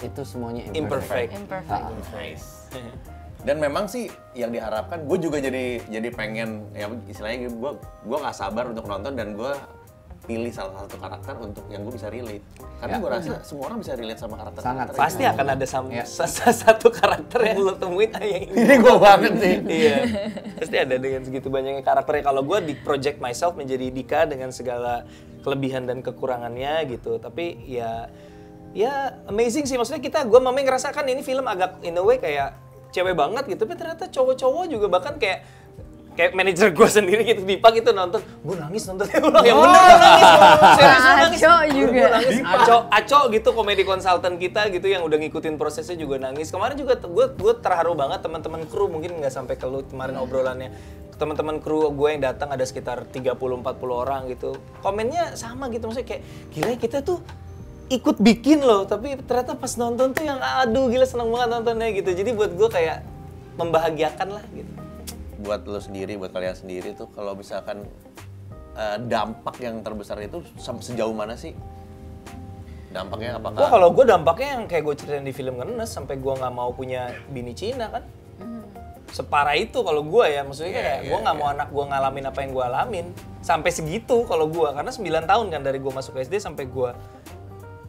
itu 0.01 0.21
semuanya 0.25 0.65
imperfect, 0.73 1.29
imperfect. 1.31 1.31
Imperfect. 1.37 1.85
Ah, 1.85 2.17
Nice. 2.17 2.47
Dan 3.45 3.61
memang 3.61 3.85
sih 3.85 4.09
yang 4.33 4.49
diharapkan, 4.49 5.05
gue 5.05 5.17
juga 5.21 5.37
jadi 5.37 5.77
jadi 5.85 6.09
pengen 6.09 6.65
ya 6.73 6.89
istilahnya 7.05 7.53
gue 7.53 7.71
gue 7.77 8.17
nggak 8.17 8.33
sabar 8.33 8.65
untuk 8.73 8.89
nonton 8.89 9.13
dan 9.13 9.37
gue 9.37 9.53
pilih 10.25 10.49
salah 10.49 10.81
satu 10.81 10.97
karakter 10.97 11.33
untuk 11.37 11.63
yang 11.67 11.81
gue 11.81 11.93
bisa 11.93 12.09
relate. 12.09 12.41
Karena 12.75 12.97
Ya. 12.97 13.01
gue 13.01 13.09
rasa 13.09 13.33
semua 13.41 13.63
orang 13.69 13.79
bisa 13.79 13.93
relate 13.93 14.17
sama 14.17 14.35
karakter. 14.35 14.59
Sangat. 14.59 14.85
karakter 14.89 15.01
pasti 15.01 15.23
akan 15.23 15.45
ada 15.47 15.65
sam- 15.65 15.89
Ya. 15.89 16.03
sa- 16.17 16.27
sa- 16.27 16.51
satu 16.51 16.89
karakter 16.89 17.39
yang 17.45 17.59
lo 17.59 17.73
temuin 17.73 18.09
ah, 18.11 18.21
yang 18.21 18.43
ini 18.43 18.57
Ini 18.57 18.75
gue 18.75 18.95
banget 18.97 19.33
sih. 19.37 19.55
iya 19.79 19.97
pasti 20.55 20.75
ada 20.75 20.95
dengan 20.95 21.21
segitu 21.21 21.47
banyaknya 21.47 21.79
karakternya 21.79 22.23
kalau 22.25 22.41
gue 22.41 22.59
di 22.63 22.73
project 22.75 23.17
myself 23.17 23.53
menjadi 23.53 23.87
Dika 23.87 24.25
dengan 24.25 24.49
segala 24.49 25.05
kelebihan 25.39 25.85
dan 25.85 26.01
kekurangannya 26.01 26.89
gitu 26.89 27.17
tapi 27.17 27.61
ya 27.63 28.09
ya 28.71 28.93
amazing 29.25 29.63
sih 29.63 29.75
maksudnya 29.75 29.99
kita 29.99 30.23
gue 30.23 30.35
mami 30.37 30.61
ngerasakan 30.61 31.05
ini 31.05 31.21
film 31.21 31.45
agak 31.45 31.79
in 31.81 31.93
a 31.93 32.01
way 32.01 32.17
kayak 32.17 32.57
cewek 32.89 33.13
banget 33.13 33.45
gitu 33.45 33.61
tapi 33.61 33.75
ternyata 33.75 34.07
cowok-cowok 34.07 34.65
juga 34.67 34.87
bahkan 34.87 35.15
kayak 35.15 35.45
kayak 36.15 36.31
manajer 36.31 36.71
gue 36.71 36.87
sendiri 36.87 37.21
gitu 37.27 37.43
Dipa 37.43 37.69
gitu 37.75 37.91
nonton 37.91 38.23
gue 38.23 38.55
nangis 38.55 38.83
nontonnya 38.87 39.19
ulang 39.19 39.43
yang 39.49 39.57
bener 39.59 39.81
gua 39.83 39.97
nangis 39.99 40.25
serius 40.79 41.05
nangis. 41.05 41.41
Aco 41.43 41.55
juga. 41.67 41.91
gua 41.91 42.09
nangis 42.15 42.35
Aco 42.41 42.77
Aco 42.87 43.19
gitu 43.31 43.49
komedi 43.51 43.83
konsultan 43.83 44.33
kita 44.39 44.61
gitu 44.71 44.87
yang 44.87 45.03
udah 45.03 45.17
ngikutin 45.19 45.55
prosesnya 45.59 45.99
juga 45.99 46.15
nangis. 46.17 46.49
Kemarin 46.49 46.75
juga 46.79 46.95
gue 46.99 47.25
gue 47.35 47.53
terharu 47.59 47.93
banget 47.93 48.19
teman-teman 48.23 48.63
kru 48.67 48.87
mungkin 48.87 49.19
nggak 49.19 49.33
sampai 49.33 49.55
ke 49.59 49.67
lu 49.67 49.83
kemarin 49.85 50.15
obrolannya. 50.19 50.71
Teman-teman 51.15 51.63
kru 51.63 51.91
gue 51.91 52.07
yang 52.11 52.21
datang 52.23 52.51
ada 52.51 52.63
sekitar 52.63 53.07
30-40 53.11 53.59
orang 53.91 54.21
gitu. 54.31 54.59
Komennya 54.83 55.35
sama 55.39 55.71
gitu 55.71 55.87
maksudnya 55.87 56.07
kayak 56.07 56.23
gila 56.51 56.73
kita 56.79 56.97
tuh 57.03 57.19
ikut 57.85 58.17
bikin 58.17 58.65
loh 58.65 58.89
tapi 58.89 59.13
ternyata 59.29 59.53
pas 59.53 59.69
nonton 59.77 60.09
tuh 60.11 60.25
yang 60.25 60.41
aduh 60.41 60.89
gila 60.89 61.05
seneng 61.05 61.29
banget 61.31 61.49
nontonnya 61.51 61.89
gitu. 61.91 62.09
Jadi 62.11 62.29
buat 62.35 62.51
gue 62.55 62.69
kayak 62.71 63.03
membahagiakan 63.55 64.29
lah 64.35 64.45
gitu 64.51 64.84
Buat 65.41 65.67
lo 65.67 65.79
sendiri, 65.79 66.15
buat 66.15 66.31
kalian 66.31 66.55
sendiri 66.55 66.95
tuh 66.95 67.11
kalau 67.11 67.35
misalkan 67.35 67.83
eh, 68.75 68.97
dampak 69.07 69.59
yang 69.59 69.83
terbesar 69.83 70.19
itu 70.23 70.43
sejauh 70.59 71.15
mana 71.15 71.35
sih? 71.35 71.55
Dampaknya 72.95 73.35
apakah? 73.35 73.59
Wah 73.59 73.69
kalau 73.75 73.91
gue 73.91 74.05
dampaknya 74.07 74.49
yang 74.55 74.63
kayak 74.71 74.83
gue 74.87 74.95
ceritain 74.95 75.27
di 75.27 75.35
film 75.35 75.59
Ngenes 75.59 75.91
sampai 75.91 76.15
gue 76.15 76.31
nggak 76.31 76.53
mau 76.55 76.71
punya 76.71 77.11
bini 77.27 77.51
Cina 77.51 77.91
kan. 77.91 78.03
Separah 79.11 79.55
itu 79.55 79.79
kalau 79.79 80.03
gue 80.03 80.25
ya, 80.27 80.43
maksudnya 80.43 80.75
Iya, 80.75 80.79
kayak 80.83 80.99
iya, 81.03 81.09
gue 81.11 81.19
nggak 81.23 81.35
mau 81.39 81.47
anak 81.47 81.67
gue 81.71 81.83
ngalamin 81.87 82.25
apa 82.27 82.39
yang 82.43 82.51
gue 82.51 82.65
alamin. 82.67 83.05
Sampai 83.39 83.71
segitu 83.71 84.27
kalau 84.27 84.51
gue, 84.51 84.67
karena 84.75 84.91
9 84.91 85.23
tahun 85.23 85.45
kan 85.55 85.61
dari 85.63 85.79
gue 85.79 85.91
masuk 85.93 86.19
SD 86.19 86.41
sampai 86.43 86.67
gue 86.67 86.89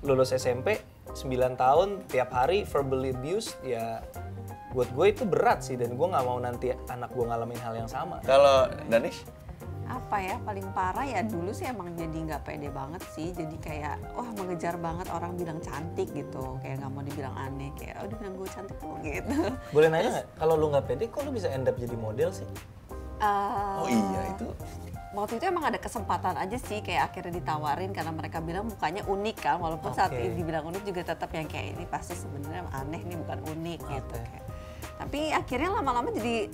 lulus 0.06 0.30
SMP, 0.30 0.78
9 1.18 1.58
tahun 1.58 2.06
tiap 2.06 2.30
hari 2.30 2.62
verbally 2.62 3.10
abused, 3.10 3.58
ya 3.66 4.06
buat 4.70 4.88
gue 4.90 5.06
itu 5.08 5.22
berat 5.22 5.62
sih 5.62 5.74
dan 5.74 5.94
gue 5.94 6.06
nggak 6.06 6.24
mau 6.24 6.38
nanti 6.38 6.74
anak 6.88 7.10
gue 7.10 7.24
ngalamin 7.24 7.60
hal 7.60 7.74
yang 7.76 7.88
sama. 7.88 8.18
Kalau 8.22 8.66
Danish? 8.86 9.22
apa 9.86 10.18
ya 10.18 10.34
paling 10.42 10.66
parah 10.74 11.06
ya 11.06 11.22
dulu 11.22 11.54
sih 11.54 11.62
emang 11.62 11.94
jadi 11.94 12.10
nggak 12.26 12.42
pede 12.42 12.74
banget 12.74 12.98
sih 13.14 13.30
jadi 13.30 13.54
kayak 13.62 13.94
wah 14.18 14.26
mengejar 14.34 14.74
banget 14.82 15.06
orang 15.14 15.38
bilang 15.38 15.62
cantik 15.62 16.10
gitu 16.10 16.58
kayak 16.58 16.82
nggak 16.82 16.90
mau 16.90 17.06
dibilang 17.06 17.30
aneh 17.38 17.70
kayak 17.78 18.02
oh 18.02 18.10
dibilang 18.10 18.34
gue 18.34 18.48
cantik 18.50 18.74
kok 18.82 18.98
gitu 18.98 19.38
Boleh 19.70 19.86
nanya 19.86 20.08
nggak? 20.10 20.26
Kalau 20.42 20.54
lu 20.58 20.74
nggak 20.74 20.86
pede, 20.90 21.06
kok 21.06 21.22
lu 21.22 21.30
bisa 21.30 21.46
end 21.54 21.70
up 21.70 21.78
jadi 21.78 21.94
model 21.94 22.34
sih? 22.34 22.46
Eh, 23.22 23.74
Oh 23.78 23.86
iya 23.86 24.22
itu. 24.34 24.46
waktu 25.14 25.38
itu 25.38 25.44
emang 25.48 25.64
ada 25.64 25.78
kesempatan 25.80 26.34
aja 26.34 26.58
sih 26.60 26.82
kayak 26.82 27.14
akhirnya 27.14 27.38
ditawarin 27.38 27.94
karena 27.94 28.12
mereka 28.12 28.42
bilang 28.42 28.66
mukanya 28.66 29.06
unik 29.06 29.36
kan 29.38 29.56
walaupun 29.62 29.94
saat 29.94 30.10
Oke. 30.12 30.18
ini 30.18 30.34
dibilang 30.34 30.66
unik 30.66 30.82
juga 30.82 31.14
tetap 31.14 31.30
yang 31.30 31.46
kayak 31.46 31.78
ini 31.78 31.86
pasti 31.86 32.12
sebenarnya 32.12 32.66
aneh 32.74 33.00
nih 33.00 33.16
bukan 33.22 33.38
unik 33.48 33.80
gitu 33.86 34.12
Oke. 34.12 34.26
kayak. 34.28 34.45
Tapi 34.96 35.30
akhirnya 35.30 35.70
lama-lama 35.72 36.08
jadi 36.10 36.48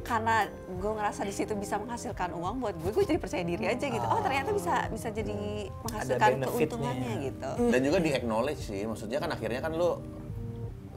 karena 0.00 0.48
gue 0.70 0.92
ngerasa 0.94 1.20
di 1.20 1.34
situ 1.34 1.52
bisa 1.52 1.76
menghasilkan 1.76 2.32
uang 2.32 2.54
buat 2.58 2.74
gue 2.74 2.90
gue 2.90 3.04
jadi 3.06 3.18
percaya 3.18 3.44
diri 3.44 3.64
aja 3.66 3.86
gitu 3.86 4.00
oh 4.02 4.16
ternyata 4.18 4.50
bisa 4.50 4.88
bisa 4.88 5.08
jadi 5.10 5.36
menghasilkan 5.78 6.30
keuntungannya 6.42 7.12
gitu 7.26 7.50
Dan 7.68 7.80
juga 7.82 7.98
di 7.98 8.10
acknowledge 8.10 8.62
sih, 8.62 8.82
maksudnya 8.82 9.18
kan 9.18 9.30
akhirnya 9.30 9.60
kan 9.60 9.72
lu 9.72 10.00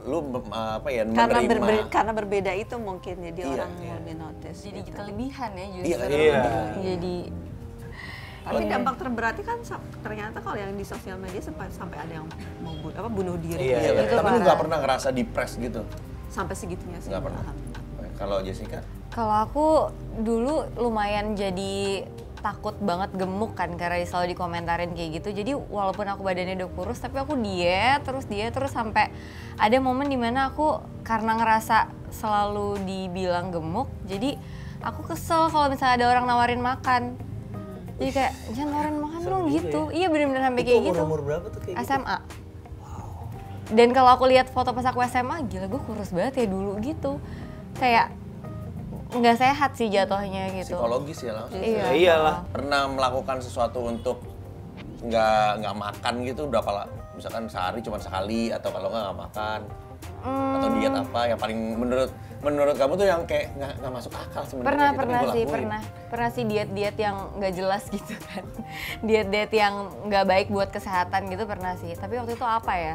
lu 0.02 0.18
apa 0.50 0.88
ya 0.88 1.06
karena 1.06 1.38
menerima 1.38 1.62
berbe- 1.62 1.86
karena 1.88 2.12
berbeda 2.12 2.52
itu 2.54 2.74
mungkin 2.74 3.14
jadi 3.22 3.40
Iya, 3.40 3.52
orang 3.54 3.70
iya. 3.78 3.92
lebih 3.94 4.14
notice 4.18 4.58
Jadi 4.60 4.78
gitu. 4.82 4.96
kelebihan 4.98 5.50
ya 5.52 5.66
justru. 5.68 5.86
Iya, 5.86 6.06
iya. 6.10 6.42
Jadi 6.82 7.16
Tapi 8.42 8.62
dampak 8.66 8.94
terberatnya 8.98 9.44
kan 9.46 9.58
ternyata 10.02 10.38
kalau 10.42 10.58
yang 10.58 10.74
di 10.74 10.82
sosial 10.82 11.14
media 11.14 11.38
sampai 11.38 11.70
sampai 11.70 11.98
ada 12.00 12.12
yang 12.12 12.26
mau 12.58 12.74
bu- 12.74 12.90
apa 12.90 13.06
bunuh 13.06 13.38
diri 13.38 13.62
Iya, 13.62 13.78
Iya, 13.78 13.90
gitu 14.02 14.14
tapi 14.16 14.28
lu 14.28 14.38
nggak 14.42 14.58
pernah 14.58 14.78
ngerasa 14.80 15.08
depres 15.12 15.52
gitu? 15.54 15.82
Sampai 16.32 16.56
segitunya 16.56 16.98
sih. 17.04 17.12
Nggak 17.12 17.28
pernah. 17.28 17.44
Kalau 18.16 18.40
Jessica? 18.40 18.80
Kalau 19.12 19.34
aku 19.44 19.66
dulu 20.24 20.64
lumayan 20.80 21.36
jadi 21.36 22.08
takut 22.42 22.74
banget 22.82 23.14
gemuk 23.14 23.54
kan 23.54 23.70
karena 23.78 24.02
selalu 24.02 24.34
dikomentarin 24.34 24.92
kayak 24.98 25.22
gitu. 25.22 25.30
Jadi 25.30 25.52
walaupun 25.54 26.10
aku 26.10 26.26
badannya 26.26 26.58
udah 26.58 26.70
kurus 26.74 26.98
tapi 26.98 27.22
aku 27.22 27.38
diet 27.38 28.02
terus 28.02 28.26
diet 28.26 28.50
terus 28.50 28.74
sampai 28.74 29.14
ada 29.56 29.76
momen 29.78 30.10
di 30.10 30.18
mana 30.18 30.50
aku 30.50 30.82
karena 31.06 31.38
ngerasa 31.38 31.86
selalu 32.10 32.82
dibilang 32.82 33.54
gemuk. 33.54 33.86
Jadi 34.10 34.34
aku 34.82 35.14
kesel 35.14 35.48
kalau 35.54 35.70
misalnya 35.70 35.94
ada 36.02 36.06
orang 36.18 36.24
nawarin 36.26 36.62
makan. 36.62 37.02
Jadi 38.02 38.10
kayak 38.10 38.32
jangan 38.58 38.70
nawarin 38.74 38.96
makan 38.98 39.20
dong 39.22 39.44
gitu. 39.54 39.80
Iya 39.94 40.06
bener-bener 40.10 40.42
sampai 40.42 40.62
kayak 40.66 40.82
gitu. 40.90 41.02
umur 41.06 41.22
berapa 41.22 41.46
tuh 41.46 41.60
kayak 41.62 41.76
gitu? 41.78 41.86
Dan 43.72 43.96
kalau 43.96 44.12
aku 44.12 44.28
lihat 44.28 44.52
foto 44.52 44.76
pas 44.76 44.84
aku 44.84 45.00
SMA, 45.08 45.48
gila 45.48 45.66
gue 45.66 45.80
kurus 45.82 46.12
banget 46.12 46.44
ya 46.44 46.46
dulu 46.46 46.76
gitu. 46.84 47.16
Kayak 47.80 48.12
nggak 49.12 49.36
sehat 49.36 49.70
sih 49.76 49.88
jatuhnya 49.88 50.52
gitu. 50.56 50.76
Psikologis 50.76 51.24
ya 51.24 51.32
langsung. 51.36 51.60
Iya. 51.60 51.84
Ya 51.84 51.92
iyalah. 51.92 52.36
Pernah 52.52 52.88
melakukan 52.92 53.40
sesuatu 53.40 53.84
untuk 53.84 54.20
nggak 55.02 55.64
nggak 55.64 55.76
makan 55.76 56.14
gitu 56.28 56.42
berapa 56.48 56.70
lah? 56.70 56.86
Misalkan 57.16 57.48
sehari 57.48 57.80
cuma 57.80 58.00
sekali 58.00 58.52
atau 58.52 58.68
kalau 58.72 58.88
nggak 58.88 59.02
nggak 59.08 59.18
makan 59.18 59.60
atau 60.22 60.68
Hmm. 60.70 60.78
diet 60.78 60.94
apa 60.94 61.20
yang 61.30 61.38
paling 61.38 61.58
menurut 61.78 62.10
menurut 62.42 62.74
kamu 62.74 62.94
tuh 62.94 63.06
yang 63.06 63.22
kayak 63.26 63.54
nggak 63.54 63.72
nggak 63.82 63.92
masuk 63.94 64.12
akal 64.14 64.42
sebenarnya 64.46 64.66
Pernah, 64.70 64.90
gitu, 64.90 64.98
pernah 64.98 65.22
sih, 65.22 65.44
pernah. 65.46 65.80
Pernah 66.10 66.30
sih 66.34 66.44
diet-diet 66.46 66.96
yang 66.98 67.16
nggak 67.38 67.52
jelas 67.54 67.82
gitu 67.90 68.14
kan. 68.18 68.44
Diet-diet 69.06 69.52
yang 69.54 69.74
nggak 70.10 70.24
baik 70.26 70.46
buat 70.50 70.70
kesehatan 70.74 71.30
gitu 71.30 71.46
pernah 71.46 71.74
sih. 71.78 71.94
Tapi 71.94 72.18
waktu 72.18 72.34
itu 72.34 72.46
apa 72.46 72.72
ya? 72.74 72.94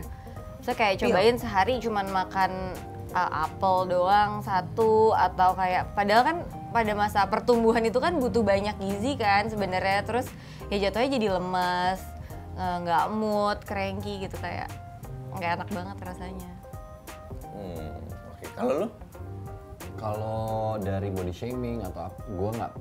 Saya 0.68 0.76
kayak 0.76 1.00
cobain 1.00 1.40
sehari 1.40 1.80
cuman 1.80 2.12
makan 2.12 2.76
uh, 3.16 3.48
apel 3.48 3.88
doang 3.88 4.44
satu 4.44 5.16
atau 5.16 5.56
kayak 5.56 5.96
padahal 5.96 6.28
kan 6.28 6.38
pada 6.76 6.92
masa 6.92 7.24
pertumbuhan 7.32 7.80
itu 7.88 8.04
kan 8.04 8.20
butuh 8.20 8.44
banyak 8.44 8.76
gizi 8.76 9.16
kan 9.16 9.48
sebenarnya 9.48 10.04
terus 10.04 10.28
ya 10.68 10.92
jatuhnya 10.92 11.16
jadi 11.16 11.28
lemes 11.40 12.04
uh, 12.60 12.84
nggak 12.84 13.06
mood 13.16 13.64
cranky 13.64 14.28
gitu 14.28 14.36
kayak 14.44 14.68
nggak 15.40 15.56
enak 15.56 15.70
banget 15.72 15.98
rasanya 16.04 16.52
Hmm, 17.58 17.98
Oke, 18.30 18.46
kalau 18.54 18.74
lu? 18.86 18.88
Kalau 19.98 20.78
dari 20.78 21.10
body 21.10 21.34
shaming 21.34 21.82
atau 21.82 22.06
apa, 22.06 22.22
gue 22.30 22.50
nggak. 22.54 22.74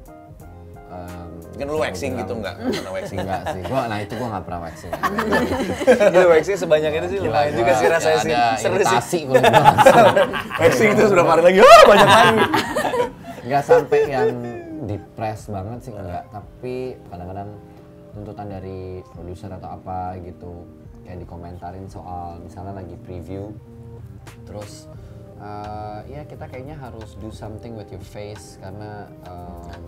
Kan 1.57 1.67
lu 1.73 1.81
waxing 1.81 2.13
gitu 2.21 2.33
enggak? 2.37 2.55
Pernah 2.61 2.93
waxing 2.93 3.19
Enggak 3.25 3.43
sih, 3.49 3.61
gua, 3.65 3.83
nah 3.89 3.99
itu 3.99 4.13
gue 4.13 4.29
nggak 4.29 4.45
pernah 4.45 4.61
waxing. 4.69 4.93
Gila 6.13 6.27
waxing 6.37 6.57
sebanyak 6.61 6.91
itu 7.01 7.07
sih 7.17 7.19
lumayan 7.25 7.53
juga 7.57 7.73
sih 7.75 7.87
rasanya 7.89 8.21
sih. 8.21 8.35
Seru 8.61 8.77
sih. 8.85 9.23
gua 9.25 9.41
waxing 10.63 10.89
itu 10.93 11.03
sudah 11.09 11.25
hari 11.25 11.43
lagi, 11.43 11.59
oh 11.65 11.83
banyak 11.89 12.09
lagi. 12.09 12.39
nggak 13.47 13.63
sampai 13.63 14.01
yang 14.11 14.29
depres 14.91 15.47
banget 15.47 15.79
sih 15.87 15.93
enggak 15.95 16.27
tapi 16.35 16.99
kadang-kadang 17.09 17.49
tuntutan 18.11 18.47
dari 18.51 19.07
produser 19.15 19.51
atau 19.55 19.71
apa 19.79 20.19
gitu 20.19 20.67
kayak 21.07 21.23
dikomentarin 21.23 21.87
soal 21.87 22.43
misalnya 22.43 22.83
lagi 22.83 22.99
preview 23.07 23.55
terus 24.43 24.91
eh, 25.39 25.99
ya 26.11 26.27
kita 26.27 26.51
kayaknya 26.51 26.75
harus 26.75 27.15
do 27.23 27.31
something 27.31 27.79
with 27.79 27.87
your 27.95 28.03
face 28.03 28.59
karena 28.59 29.07
em, 29.31 29.87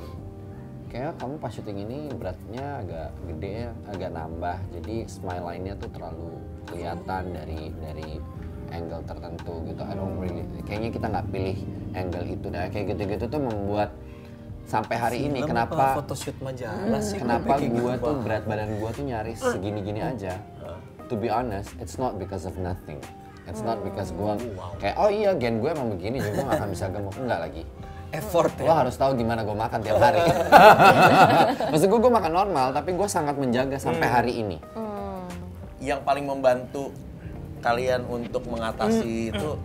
kayak 0.89 1.13
kamu 1.21 1.35
pas 1.37 1.53
syuting 1.53 1.79
ini 1.85 1.99
beratnya 2.17 2.81
agak 2.81 3.09
gede 3.29 3.53
ya 3.69 3.71
agak 3.93 4.11
nambah. 4.13 4.57
Jadi 4.73 4.97
smile 5.05 5.45
line-nya 5.45 5.75
tuh 5.77 5.91
terlalu 5.93 6.29
kelihatan 6.69 7.23
dari 7.33 7.61
dari 7.77 8.11
angle 8.73 9.05
tertentu 9.05 9.55
gitu. 9.69 9.83
I 9.85 9.95
don't 9.97 10.17
really 10.17 10.45
kayaknya 10.65 10.91
kita 10.93 11.07
nggak 11.09 11.27
pilih 11.33 11.59
angle 11.97 12.27
itu 12.29 12.47
nah 12.49 12.69
kayak 12.69 12.85
gitu-gitu 12.97 13.25
tuh 13.29 13.41
membuat 13.41 13.91
sampai 14.69 14.97
hari 15.01 15.19
ini 15.25 15.41
Film 15.41 15.57
kenapa 15.57 15.73
apa 15.73 15.87
photoshoot 16.05 16.37
majalah 16.45 17.01
sih? 17.01 17.17
kenapa 17.17 17.57
gua 17.57 17.57
gitu 17.65 17.81
tuh 17.81 17.89
banget. 17.97 18.25
berat 18.25 18.43
badan 18.45 18.71
gua 18.77 18.91
tuh 18.93 19.05
nyaris 19.09 19.41
segini-gini 19.41 20.01
aja. 20.05 20.37
To 21.09 21.17
be 21.17 21.33
honest 21.33 21.73
it's 21.81 21.97
not 21.97 22.21
because 22.21 22.45
of 22.45 22.57
nothing. 22.61 23.01
It's 23.49 23.65
not 23.65 23.81
because 23.81 24.13
gua 24.13 24.37
kayak 24.77 24.97
oh 25.01 25.09
iya 25.09 25.33
gen 25.41 25.65
gue 25.65 25.73
emang 25.73 25.97
begini 25.97 26.21
jadi 26.21 26.37
gua 26.37 26.45
nggak 26.53 26.61
akan 26.61 26.71
bisa 26.73 26.87
gemuk. 26.93 27.17
Enggak 27.17 27.41
lagi 27.49 27.63
effort 28.09 28.53
lo 28.61 28.73
ya. 28.73 28.75
harus 28.85 28.95
tahu 28.97 29.17
gimana 29.17 29.45
gue 29.45 29.53
makan 29.53 29.79
tiap 29.85 30.01
hari. 30.01 30.21
Maksud 31.73 31.87
gue, 31.93 32.01
gue 32.01 32.13
makan 32.13 32.33
normal, 32.33 32.67
tapi 32.73 32.97
gue 32.97 33.09
sangat 33.09 33.37
menjaga 33.37 33.77
sampai 33.77 34.09
hari 34.09 34.33
ini. 34.41 34.57
Yang 35.79 36.01
paling 36.03 36.25
membantu 36.25 36.91
kalian 37.59 38.07
untuk 38.07 38.47
mengatasi 38.47 39.35
itu 39.35 39.59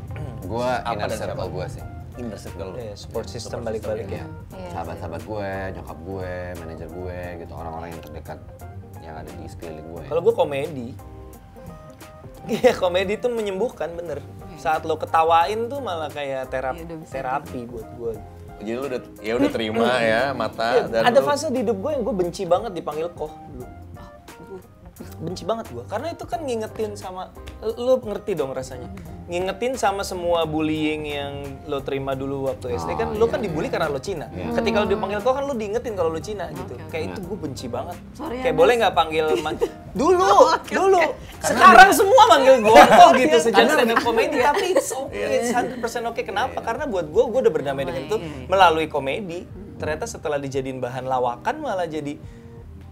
Gue 0.43 0.59
Apa 0.67 0.91
inner 0.91 1.09
circle 1.15 1.49
gue 1.49 1.65
sih. 1.71 1.83
inner 2.13 2.37
circle. 2.37 2.75
Iya, 2.77 2.93
support 2.99 3.25
system 3.25 3.63
balik-balik 3.63 4.05
ya. 4.05 4.27
Iya 4.53 4.69
Sahabat-sahabat 4.75 5.21
gue, 5.23 5.51
nyokap 5.79 5.97
gue, 6.03 6.33
manajer 6.61 6.87
gue, 6.91 7.19
gitu 7.41 7.53
orang-orang 7.55 7.89
yang 7.95 8.01
terdekat 8.03 8.39
yang 9.01 9.15
ada 9.17 9.31
di 9.33 9.45
sekeliling 9.49 9.87
gue. 9.87 10.03
Kalau 10.11 10.21
gue 10.21 10.33
komedi, 10.35 10.87
iya 12.47 12.71
komedi 12.75 13.17
tuh 13.17 13.31
menyembuhkan 13.31 13.95
bener. 13.95 14.19
Saat 14.59 14.85
lo 14.85 14.99
ketawain 14.99 15.65
tuh 15.71 15.79
malah 15.81 16.11
kayak 16.13 16.53
terap 16.53 16.77
Iya, 16.77 17.01
terapi 17.07 17.65
buat 17.65 17.87
gue. 17.97 18.13
Jadi 18.63 18.71
lu 18.73 18.83
udah 18.85 19.01
ya 19.19 19.33
udah 19.35 19.49
terima 19.51 19.87
ya 19.99 20.31
mata 20.31 20.67
Iya, 20.73 20.83
dan 20.89 21.01
ada 21.05 21.19
lu- 21.19 21.27
fase 21.27 21.45
di 21.47 21.59
hidup 21.59 21.77
gue 21.77 21.91
yang 21.91 22.01
gue 22.01 22.15
benci 22.15 22.43
banget 22.43 22.71
dipanggil 22.71 23.11
koh 23.11 23.29
dulu. 23.49 23.67
Benci 25.19 25.43
banget 25.43 25.67
gue, 25.69 25.83
karena 25.83 26.11
itu 26.11 26.23
kan 26.23 26.39
ngingetin 26.39 26.93
sama, 26.93 27.31
lo 27.61 27.97
ngerti 27.97 28.35
dong 28.35 28.51
rasanya. 28.51 28.91
Ngingetin 29.25 29.73
sama 29.73 29.99
semua 30.01 30.43
bullying 30.43 31.01
yang 31.03 31.33
lo 31.65 31.79
terima 31.79 32.13
dulu 32.13 32.45
waktu 32.45 32.75
SD 32.77 32.91
kan, 32.93 33.09
lo 33.13 33.25
kan 33.25 33.39
dibully 33.39 33.67
karena 33.67 33.87
lo 33.87 33.97
Cina. 33.97 34.27
Ketika 34.29 34.77
lo 34.77 34.87
dipanggil 34.87 35.19
koh 35.19 35.33
kan 35.33 35.43
lo 35.43 35.55
diingetin 35.55 35.93
kalau 35.93 36.07
lo 36.07 36.19
Cina 36.19 36.51
gitu. 36.51 36.75
Kayak 36.87 37.03
itu 37.09 37.19
gue 37.21 37.37
benci 37.37 37.65
banget. 37.67 37.97
Sorry 38.13 38.37
ya, 38.37 38.41
Kayak 38.41 38.53
Mas. 38.53 38.61
boleh 38.61 38.73
nggak 38.77 38.93
panggil 38.93 39.25
dulu, 39.93 40.29
dulu. 40.69 41.03
Sekarang 41.43 41.89
semua 41.91 42.23
manggil 42.31 42.55
gue 42.63 42.83
koh 42.99 43.11
gitu 43.19 43.37
sejak 43.37 43.67
stand 43.67 43.91
up 43.93 43.99
comedy, 43.99 44.39
tapi 44.39 44.65
it's 44.73 44.89
okay, 44.89 45.43
it's 45.43 45.51
100% 45.51 46.09
oke. 46.09 46.21
Kenapa? 46.23 46.59
Karena 46.63 46.87
buat 46.87 47.07
gue, 47.11 47.23
gue 47.23 47.39
udah 47.45 47.53
berdamai 47.53 47.83
dengan 47.83 48.03
itu 48.07 48.17
melalui 48.47 48.87
komedi. 48.87 49.43
Ternyata 49.77 50.07
setelah 50.07 50.39
dijadiin 50.39 50.79
bahan 50.79 51.03
lawakan 51.03 51.59
malah 51.59 51.85
jadi 51.85 52.15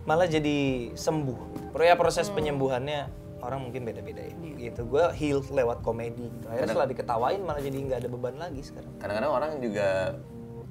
malah 0.04 0.28
jadi 0.28 0.92
sembuh. 0.92 1.72
Pro 1.72 1.84
ya 1.88 1.96
proses 1.96 2.28
penyembuhannya 2.28 3.08
orang 3.40 3.60
mungkin 3.64 3.88
beda-beda 3.88 4.22
ya. 4.22 4.36
Gitu. 4.60 4.84
Gue 4.84 5.08
heal 5.16 5.40
lewat 5.42 5.80
komedi. 5.82 6.28
Akhirnya 6.46 6.76
setelah 6.76 6.90
diketawain 6.92 7.42
malah 7.42 7.62
jadi 7.64 7.78
nggak 7.88 8.00
ada 8.04 8.10
beban 8.12 8.36
lagi 8.36 8.62
sekarang. 8.62 8.92
kadang-kadang 9.00 9.32
orang 9.32 9.52
juga 9.64 9.90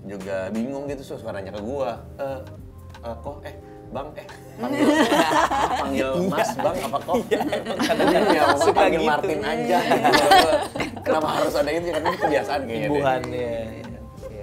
juga 0.07 0.49
bingung 0.53 0.89
gitu 0.89 1.05
nanya 1.29 1.53
ke 1.53 1.61
gua 1.61 2.01
eh 2.17 2.41
eh, 3.05 3.17
kok 3.21 3.37
eh 3.45 3.55
bang 3.91 4.07
eh 4.17 4.27
panggil 4.61 4.87
panggil 5.83 6.09
mas 6.31 6.51
bang 6.55 6.77
apa 6.87 6.99
kok 7.03 7.15
kadang-kadang 7.83 8.31
ya 8.31 8.43
mau 8.47 8.59
Suka 8.63 8.79
panggil 8.79 9.01
gitu. 9.03 9.11
Martin 9.11 9.41
aja 9.43 9.79
kenapa 11.03 11.29
harus 11.43 11.55
ada 11.59 11.71
itu 11.75 11.87
karena 11.91 12.09
itu 12.13 12.19
kebiasaan 12.23 12.61
kayaknya 12.65 12.87
deh. 12.87 12.91
Imbuhannya. 12.91 13.55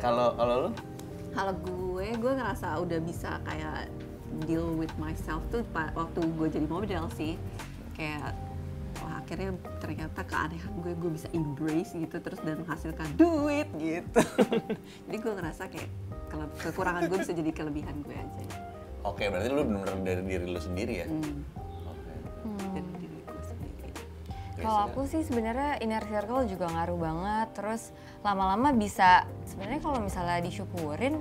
kalau 0.04 0.28
kalau 0.36 0.56
lu 0.68 0.72
Kalau 1.38 1.54
gue, 1.54 2.08
gue 2.18 2.34
ngerasa 2.34 2.82
udah 2.82 2.98
bisa 2.98 3.38
kayak 3.46 3.94
deal 4.50 4.74
with 4.74 4.90
myself 4.98 5.38
tuh 5.54 5.62
waktu 5.70 6.18
gue 6.34 6.48
jadi 6.50 6.66
model 6.66 7.06
sih. 7.14 7.38
Kayak 7.94 8.34
wah 9.06 9.22
akhirnya 9.22 9.54
ternyata 9.78 10.26
keanehan 10.26 10.74
gue 10.82 10.98
gue 10.98 11.12
bisa 11.14 11.30
embrace 11.38 11.94
gitu 11.94 12.18
terus 12.18 12.42
dan 12.42 12.66
menghasilkan 12.66 13.06
duit 13.22 13.70
gitu. 13.78 14.22
jadi 15.06 15.18
gue 15.22 15.34
ngerasa 15.38 15.70
kayak 15.70 15.90
kalau 16.26 16.50
kekurangan 16.58 17.06
gue 17.06 17.18
bisa 17.22 17.34
jadi 17.38 17.52
kelebihan 17.54 18.02
gue 18.02 18.18
aja. 18.18 18.46
Oke 19.08 19.24
berarti 19.24 19.48
lu 19.48 19.63
benar 19.63 19.96
dari 20.02 20.22
diri 20.22 20.46
lu 20.46 20.60
sendiri 20.60 20.93
ya 20.98 21.08
Hmm. 21.08 21.43
Oke. 21.88 22.12
Dari 22.74 22.91
diri 22.96 23.17
gue 23.24 23.43
sendiri. 23.43 23.89
Kalau 24.58 24.80
aku 24.86 25.02
sih 25.06 25.22
sebenarnya 25.22 25.78
inner 25.80 26.04
circle 26.04 26.48
juga 26.48 26.65
ngaruh 26.67 26.98
banget. 26.98 27.48
Terus 27.54 27.82
lama-lama 28.22 28.74
bisa 28.74 29.24
sebenarnya 29.46 29.80
kalau 29.80 30.00
misalnya 30.00 30.39
disyukurin 30.41 31.20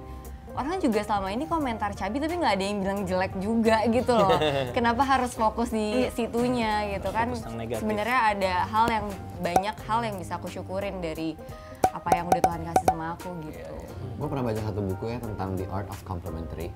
orang 0.57 0.81
juga 0.81 1.05
selama 1.05 1.29
ini 1.29 1.45
komentar 1.45 1.93
cabi 1.93 2.17
tapi 2.17 2.41
nggak 2.41 2.55
ada 2.57 2.65
yang 2.65 2.79
bilang 2.81 3.01
jelek 3.05 3.33
juga 3.39 3.85
gitu 3.97 4.13
loh. 4.13 4.41
Kenapa 4.77 5.05
harus 5.05 5.37
fokus 5.37 5.69
di 5.69 6.09
situnya 6.13 6.89
gitu 6.97 7.13
kan? 7.13 7.35
Sebenarnya 7.77 8.19
ada 8.33 8.55
hal 8.67 8.87
yang 8.89 9.07
banyak 9.41 9.77
hal 9.85 10.01
yang 10.01 10.17
bisa 10.17 10.41
aku 10.41 10.49
syukurin 10.49 11.05
dari 11.05 11.37
apa 11.93 12.13
yang 12.13 12.29
udah 12.29 12.41
Tuhan 12.41 12.61
kasih 12.61 12.87
sama 12.89 13.17
aku 13.17 13.29
gitu. 13.45 13.73
Gue 14.17 14.29
pernah 14.33 14.45
baca 14.49 14.61
satu 14.61 14.81
buku 14.81 15.13
ya 15.13 15.19
tentang 15.21 15.57
The 15.57 15.67
Art 15.69 15.89
of 15.93 16.01
Complimentary. 16.05 16.73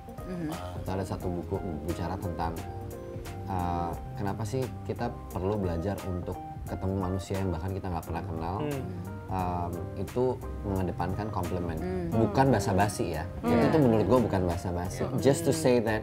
Itu 0.80 0.88
ada 0.90 1.04
satu 1.04 1.26
buku 1.28 1.56
bicara 1.86 2.14
tentang 2.18 2.52
uh, 3.50 3.90
kenapa 4.14 4.42
sih 4.46 4.62
kita 4.86 5.10
perlu 5.30 5.58
belajar 5.58 5.96
untuk 6.06 6.38
ketemu 6.68 6.94
manusia 6.96 7.42
yang 7.42 7.50
bahkan 7.50 7.70
kita 7.74 7.86
nggak 7.90 8.04
pernah 8.06 8.22
kenal. 8.22 8.56
Um, 9.30 9.70
itu 9.94 10.34
mengedepankan 10.66 11.30
compliment, 11.30 11.78
bukan 12.10 12.50
basa-basi 12.50 13.14
ya. 13.14 13.22
Itu 13.46 13.70
tuh 13.70 13.78
menurut 13.78 14.06
gue 14.10 14.20
bukan 14.26 14.42
basa-basi. 14.42 15.06
Just 15.22 15.46
to 15.46 15.54
say 15.54 15.78
that 15.78 16.02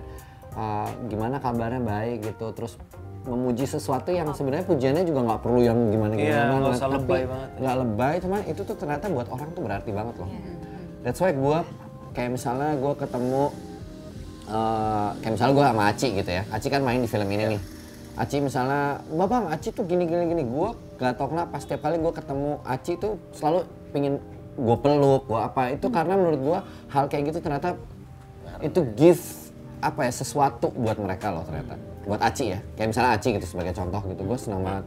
uh, 0.56 0.88
gimana 1.12 1.36
kabarnya 1.36 1.84
baik 1.84 2.24
gitu, 2.24 2.56
terus 2.56 2.80
memuji 3.28 3.68
sesuatu 3.68 4.16
yang 4.16 4.32
sebenarnya 4.32 4.64
pujiannya 4.72 5.04
juga 5.04 5.28
nggak 5.28 5.42
perlu 5.44 5.60
yang 5.60 5.76
gimana-gimana 5.92 6.32
nggak 6.32 6.56
banget, 6.56 6.72
usah 6.80 6.88
tapi 6.88 6.96
lebay 6.96 7.24
banget. 7.28 7.50
nggak 7.60 7.76
lebay 7.84 8.16
cuman 8.24 8.40
itu 8.48 8.62
tuh 8.64 8.76
ternyata 8.80 9.06
buat 9.12 9.28
orang 9.28 9.50
tuh 9.52 9.62
berarti 9.68 9.90
banget 9.92 10.16
loh. 10.24 10.30
That's 11.04 11.20
why 11.20 11.32
gue 11.36 11.60
kayak 12.16 12.32
misalnya 12.32 12.80
gue 12.80 12.94
ketemu 12.96 13.44
eh, 14.48 15.10
kayak 15.20 15.34
misalnya 15.36 15.54
gue 15.54 15.66
sama 15.68 15.84
Aci 15.92 16.08
gitu 16.16 16.32
ya. 16.32 16.44
Aci 16.50 16.68
kan 16.68 16.82
main 16.82 17.00
di 17.00 17.10
film 17.10 17.28
ini 17.28 17.44
nih. 17.56 17.62
Aci 18.18 18.42
misalnya 18.42 18.98
bapak 19.14 19.54
Aci 19.54 19.70
tuh 19.70 19.86
gini 19.86 20.08
gini 20.08 20.24
gini. 20.26 20.44
Gue 20.44 20.74
gak 20.98 21.20
tau 21.20 21.30
kenapa 21.30 21.60
setiap 21.62 21.86
kali 21.86 22.00
gue 22.00 22.14
ketemu 22.16 22.52
Aci 22.66 22.92
tuh 22.98 23.20
selalu 23.36 23.68
pingin 23.94 24.16
gue 24.58 24.78
peluk 24.82 25.30
gue 25.30 25.40
apa. 25.40 25.62
Itu 25.76 25.88
karena 25.94 26.18
menurut 26.18 26.40
gue 26.42 26.60
hal 26.90 27.06
kayak 27.06 27.24
gitu 27.30 27.40
ternyata 27.44 27.78
itu 28.64 28.82
give 28.98 29.22
apa 29.78 30.10
ya 30.10 30.12
sesuatu 30.12 30.74
buat 30.74 30.98
mereka 30.98 31.30
loh 31.30 31.46
ternyata. 31.46 31.78
Buat 32.10 32.22
Aci 32.26 32.58
ya. 32.58 32.60
Kayak 32.74 32.90
misalnya 32.96 33.12
Aci 33.14 33.28
gitu 33.38 33.46
sebagai 33.46 33.74
contoh 33.78 34.02
gitu 34.10 34.22
gue 34.26 34.38
senang 34.40 34.62
banget. 34.66 34.86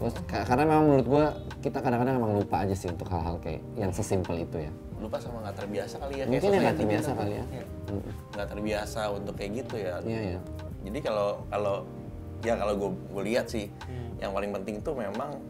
Terus, 0.00 0.14
ka- 0.24 0.44
karena 0.48 0.64
memang 0.64 0.84
menurut 0.88 1.06
gue 1.12 1.24
kita 1.60 1.84
kadang-kadang 1.84 2.16
emang 2.16 2.32
lupa 2.40 2.64
aja 2.64 2.72
sih 2.72 2.88
untuk 2.88 3.04
hal-hal 3.12 3.36
kayak 3.44 3.60
yang 3.76 3.92
sesimpel 3.92 4.40
itu 4.40 4.64
ya. 4.64 4.72
Lupa 5.00 5.16
sama 5.16 5.40
nggak 5.42 5.56
terbiasa 5.56 5.96
kali 5.96 6.14
ya 6.14 6.24
Mungkin 6.24 6.50
nggak 6.52 6.76
terbiasa 6.76 7.10
kali 7.12 7.32
ya. 7.32 7.44
tuh 7.82 8.00
nggak 8.30 8.48
terbiasa 8.48 9.00
untuk 9.10 9.34
kayak 9.34 9.50
gitu 9.58 9.74
ya. 9.76 9.94
Iya 10.00 10.20
ya. 10.36 10.40
jadi 10.84 10.98
kalau 11.00 11.28
kalau 11.48 11.76
ya 12.40 12.54
kalau 12.54 12.72
gue 12.76 12.90
gue 13.10 13.22
lihat 13.26 13.46
sih 13.48 13.66
yang 14.16 14.30
paling 14.30 14.52
penting 14.52 14.80
tuh 14.80 14.92
memang 14.94 15.40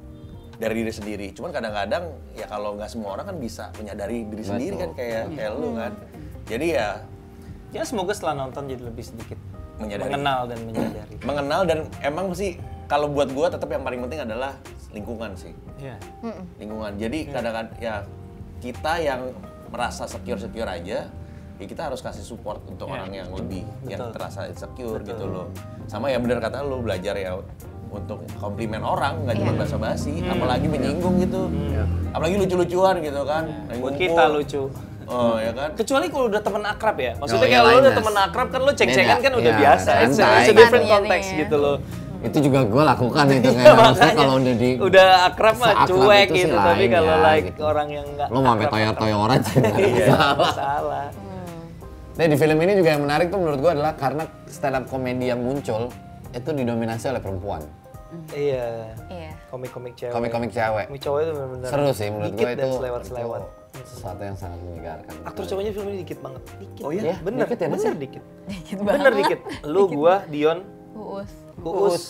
dari 0.57 0.75
diri 0.77 0.93
sendiri. 0.93 1.27
Cuman 1.33 1.51
kadang-kadang 1.51 2.05
ya 2.33 2.45
kalau 2.45 2.77
nggak 2.77 2.89
semua 2.89 3.15
orang 3.15 3.27
kan 3.27 3.37
bisa 3.37 3.73
menyadari 3.75 4.23
diri 4.25 4.45
sendiri 4.45 4.75
kan 4.77 4.91
kayak 4.93 5.33
kayak 5.33 5.53
lu 5.53 5.75
kan. 5.75 5.93
Jadi 6.47 6.69
ya 6.73 7.03
Ya 7.71 7.87
semoga 7.87 8.11
setelah 8.11 8.35
nonton 8.41 8.67
jadi 8.67 8.83
lebih 8.83 9.07
sedikit 9.07 9.39
Menyadari. 9.79 10.11
mengenal 10.11 10.41
dan 10.47 10.59
menyadari. 10.67 11.15
mengenal 11.29 11.61
dan 11.63 11.79
emang 12.03 12.35
sih 12.35 12.59
kalau 12.87 13.07
buat 13.07 13.31
gue 13.31 13.47
tetap 13.47 13.71
yang 13.71 13.87
paling 13.87 14.03
penting 14.03 14.21
adalah 14.21 14.59
lingkungan 14.91 15.39
sih. 15.39 15.55
Iya. 15.79 15.95
lingkungan. 16.59 16.99
Jadi 16.99 17.31
kadang-kadang 17.31 17.71
ya 17.79 18.03
kita 18.61 18.93
yang 19.01 19.33
merasa 19.69 20.05
secure 20.05 20.37
secure 20.37 20.69
aja 20.69 21.09
ya 21.61 21.67
kita 21.69 21.93
harus 21.93 22.01
kasih 22.01 22.25
support 22.25 22.65
untuk 22.65 22.89
orang 22.89 23.13
yang 23.13 23.29
lebih 23.31 23.65
yang 23.85 24.09
terasa 24.13 24.49
insecure 24.49 25.01
gitu 25.03 25.25
loh 25.25 25.47
sama 25.85 26.09
ya 26.09 26.17
benar 26.17 26.41
kata 26.41 26.65
lu 26.65 26.81
belajar 26.81 27.17
ya 27.17 27.37
untuk 27.91 28.23
komplimen 28.39 28.87
orang, 28.87 29.27
nggak 29.27 29.35
cuma 29.35 29.51
Iya. 29.51 29.61
basa-basi, 29.67 30.23
apalagi 30.23 30.71
menyinggung 30.71 31.19
gitu. 31.19 31.51
Iya. 31.51 31.83
Apalagi 32.15 32.39
lucu-lucuan 32.39 33.03
gitu 33.03 33.23
kan. 33.27 33.51
Lagi 33.67 33.81
Buat 33.83 33.95
kita 33.99 34.23
lucu. 34.31 34.63
Oh 35.11 35.35
ya 35.43 35.51
kan. 35.51 35.75
Kecuali 35.75 36.07
kalau 36.07 36.31
udah 36.31 36.39
temen 36.39 36.63
akrab 36.63 36.97
ya. 37.03 37.19
Maksudnya 37.19 37.43
Oh, 37.43 37.51
iya, 37.51 37.59
kayak 37.59 37.67
lo 37.67 37.79
udah 37.83 37.93
Mas. 37.99 38.27
akrab 38.31 38.49
kan 38.55 38.61
lo 38.63 38.73
ceng-cengan 38.79 39.19
Beda. 39.19 39.27
kan 39.27 39.33
udah 39.35 39.51
Iya, 39.51 39.59
biasa. 39.59 39.91
It's 40.07 40.19
a, 40.23 40.27
it's 40.39 40.51
a 40.51 40.55
different 40.55 40.87
context 40.87 41.29
gitu 41.35 41.57
loh. 41.59 41.77
Itu 42.21 42.39
juga 42.39 42.61
gue 42.63 42.83
lakukan 42.85 43.25
itu 43.33 43.49
Iya, 43.51 43.57
kayak 43.57 43.75
maksudnya 43.75 44.15
kalau 44.15 44.35
udah 44.37 44.55
di 44.55 44.71
udah 44.77 45.07
akrab 45.27 45.57
mah 45.57 45.73
cuek 45.85 46.29
gitu. 46.31 46.53
Tapi 46.53 46.85
kalau 46.87 47.13
ya, 47.13 47.25
like 47.25 47.47
gitu. 47.49 47.61
orang 47.63 47.89
yang 47.89 48.07
enggak 48.07 48.29
lo 48.29 48.39
mau 48.39 48.53
sampai 48.53 48.67
toyor-toyoran 48.69 49.39
sih 49.41 49.57
nggak 49.57 49.73
ada 49.73 49.81
Iya, 49.89 50.07
masalah. 50.07 50.53
salah. 50.53 51.07
Nah 52.11 52.27
di 52.27 52.37
film 52.37 52.59
ini 52.61 52.73
juga 52.77 52.89
yang 52.93 53.03
menarik 53.03 53.27
tuh 53.29 53.39
menurut 53.41 53.59
gue 53.59 53.73
adalah 53.73 53.93
karena 53.95 54.25
stand 54.45 54.77
up 54.77 54.85
komedi 54.87 55.27
yang 55.27 55.41
muncul 55.41 55.89
itu 56.31 56.51
didominasi 56.53 57.05
oleh 57.09 57.19
perempuan. 57.19 57.63
Iya. 58.31 58.91
Iya. 59.07 59.31
Komik-komik 59.49 59.95
cewek. 59.95 60.13
Komik-komik 60.13 60.51
cewek. 60.51 60.87
Komik 60.87 61.01
cowok 61.01 61.19
itu 61.21 61.31
benar-benar 61.33 61.69
Seru 61.71 61.91
sih 61.91 62.09
menurut 62.11 62.33
gue 62.35 62.51
dan 62.51 62.59
itu. 62.61 62.77
selewat-selewat. 62.77 63.43
Sesuatu 63.81 64.21
yang 64.21 64.35
sangat 64.35 64.59
menyegarkan. 64.61 65.15
Aktor 65.25 65.45
cowoknya 65.47 65.71
film 65.71 65.87
ini 65.89 65.99
dikit 66.03 66.19
banget. 66.21 66.43
Dikit. 66.59 66.83
Oh 66.83 66.91
iya? 66.91 67.03
Iya, 67.03 67.17
Bener, 67.23 67.47
dikit 67.47 67.59
ya, 67.59 67.69
bener 67.71 67.87
ya? 67.87 67.95
dikit. 67.97 68.23
Dikit 68.45 68.79
Bener 68.83 69.13
dikit. 69.15 69.39
Lu, 69.65 69.83
gua, 69.89 70.15
Dion, 70.27 70.59
Uus. 70.95 71.31
Uus. 71.61 72.05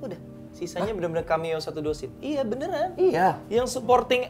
Udah. 0.00 0.18
Sisanya 0.52 0.90
bener-bener 0.90 1.22
cameo 1.22 1.58
satu 1.58 1.78
scene. 1.94 2.10
Iya 2.18 2.42
beneran. 2.42 2.98
Iya. 2.98 3.38
Yang 3.46 3.78
supporting 3.78 4.26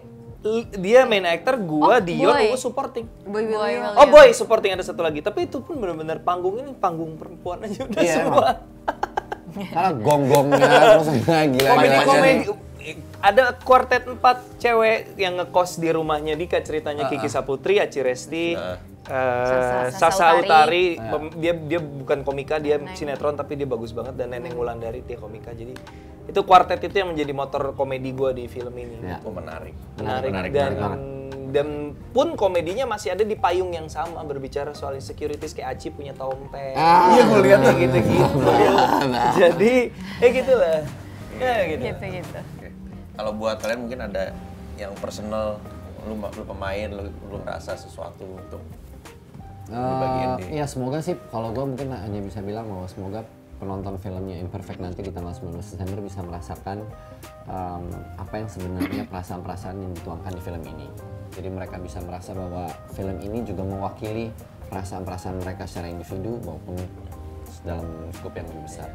dia 0.78 1.02
main 1.02 1.26
actor, 1.26 1.58
gua, 1.58 1.98
Oh, 1.98 2.00
Dion, 2.00 2.30
boy. 2.30 2.54
Uus 2.54 2.62
supporting. 2.62 3.10
Boy 3.26 3.42
Boy. 3.44 3.58
William. 3.74 3.98
Oh 3.98 4.06
boy, 4.06 4.30
supporting 4.30 4.70
ada 4.70 4.84
satu 4.86 5.02
lagi. 5.02 5.18
Tapi 5.18 5.50
itu 5.50 5.58
pun 5.58 5.80
bener-bener 5.82 6.22
panggung 6.22 6.62
ini 6.62 6.70
panggung 6.72 7.18
perempuan 7.18 7.64
aja 7.66 7.82
udah 7.82 7.98
Iya, 7.98 8.14
semua. 8.22 8.48
Karena 9.48 9.90
gong-gongnya 9.98 10.68
terus 10.94 11.08
gila-gila. 11.18 11.68
Komedi-komedi. 11.74 12.34
Ada 13.18 13.58
kuartet 13.58 14.06
empat 14.06 14.62
cewek 14.62 15.18
yang 15.18 15.36
ngekos 15.36 15.82
di 15.82 15.90
rumahnya 15.90 16.38
Dika 16.38 16.62
ceritanya 16.62 17.10
Kiki 17.10 17.26
Saputri, 17.26 17.82
Aci 17.82 17.98
Resti, 17.98 18.54
Ah. 18.54 18.78
Eh, 19.08 19.44
Sasa- 19.44 19.88
Sasa 19.88 19.98
Sasa 19.98 20.26
Utari. 20.36 20.44
Utari. 20.44 20.84
Pem- 21.00 21.34
Dia 21.36 21.52
dia 21.52 21.80
bukan 21.80 22.18
komika, 22.22 22.60
dia 22.60 22.76
sinetron 22.92 23.34
tapi 23.34 23.56
dia 23.56 23.64
bagus 23.64 23.90
banget 23.90 24.14
dan 24.14 24.30
Neneng 24.30 24.54
Wulandari 24.54 25.00
dia 25.02 25.16
komika. 25.16 25.50
Jadi 25.50 25.72
itu 26.28 26.40
kuartet 26.44 26.78
itu 26.78 26.92
yang 26.94 27.16
menjadi 27.16 27.32
motor 27.32 27.72
komedi 27.72 28.12
gua 28.12 28.36
di 28.36 28.44
film 28.46 28.76
ini. 28.76 29.00
Ya. 29.02 29.18
Oh 29.24 29.32
menarik. 29.32 29.72
Menarik, 29.96 30.30
Menarik, 30.30 30.50
dan 30.52 30.70
menarik 30.72 31.16
dan 31.48 31.68
pun 32.12 32.36
komedinya 32.36 32.84
masih 32.84 33.16
ada 33.16 33.24
di 33.24 33.32
payung 33.32 33.72
yang 33.72 33.88
sama 33.88 34.20
berbicara 34.20 34.76
soal 34.76 34.92
insecurities 34.92 35.56
kayak 35.56 35.80
Aci 35.80 35.88
punya 35.88 36.12
tompeng. 36.12 36.76
Ah. 36.76 37.16
Iya 37.16 37.22
gue 37.24 37.40
lihat 37.40 37.60
gitu-gitu. 37.72 38.38
Jadi, 39.40 39.72
eh 40.20 40.28
gitu 40.28 40.52
lah. 40.52 40.84
Ya 41.40 41.56
gitu. 41.66 41.82
Gitu-gitu. 41.88 42.38
Kalau 43.16 43.32
buat 43.32 43.56
kalian 43.58 43.80
mungkin 43.80 44.00
ada 44.04 44.36
yang 44.76 44.92
personal, 45.00 45.56
lu, 46.04 46.14
lu 46.14 46.44
pemain, 46.44 46.88
lu, 46.92 47.08
lu 47.26 47.36
ngerasa 47.40 47.74
sesuatu 47.74 48.28
untuk 48.28 48.60
di- 50.38 50.54
ya 50.54 50.64
semoga 50.64 50.98
sih 50.98 51.14
kalau 51.28 51.52
gue 51.52 51.64
mungkin 51.64 51.92
hanya 51.92 52.20
bisa 52.20 52.40
bilang 52.40 52.66
bahwa 52.66 52.86
semoga 52.86 53.20
penonton 53.58 53.98
filmnya 53.98 54.38
Imperfect 54.38 54.78
nanti 54.78 55.02
di 55.02 55.10
tanggal 55.10 55.34
19 55.34 55.58
Desember 55.58 55.98
bisa 55.98 56.22
merasakan 56.22 56.78
em, 57.44 57.84
apa 58.16 58.34
yang 58.38 58.48
sebenarnya 58.48 59.02
perasaan-perasaan 59.10 59.76
yang 59.76 59.92
dituangkan 59.92 60.30
di 60.30 60.40
film 60.40 60.62
ini. 60.62 60.86
Jadi 61.34 61.48
mereka 61.50 61.76
bisa 61.76 61.98
merasa 62.00 62.32
bahwa 62.32 62.70
film 62.92 63.18
ini 63.18 63.42
juga 63.42 63.62
mewakili 63.62 64.30
perasaan-perasaan 64.70 65.42
mereka 65.42 65.66
secara 65.66 65.90
individu 65.90 66.38
maupun 66.46 66.76
dalam 67.66 67.86
skup 68.14 68.32
yang 68.32 68.46
lebih 68.46 68.62
besar 68.64 68.88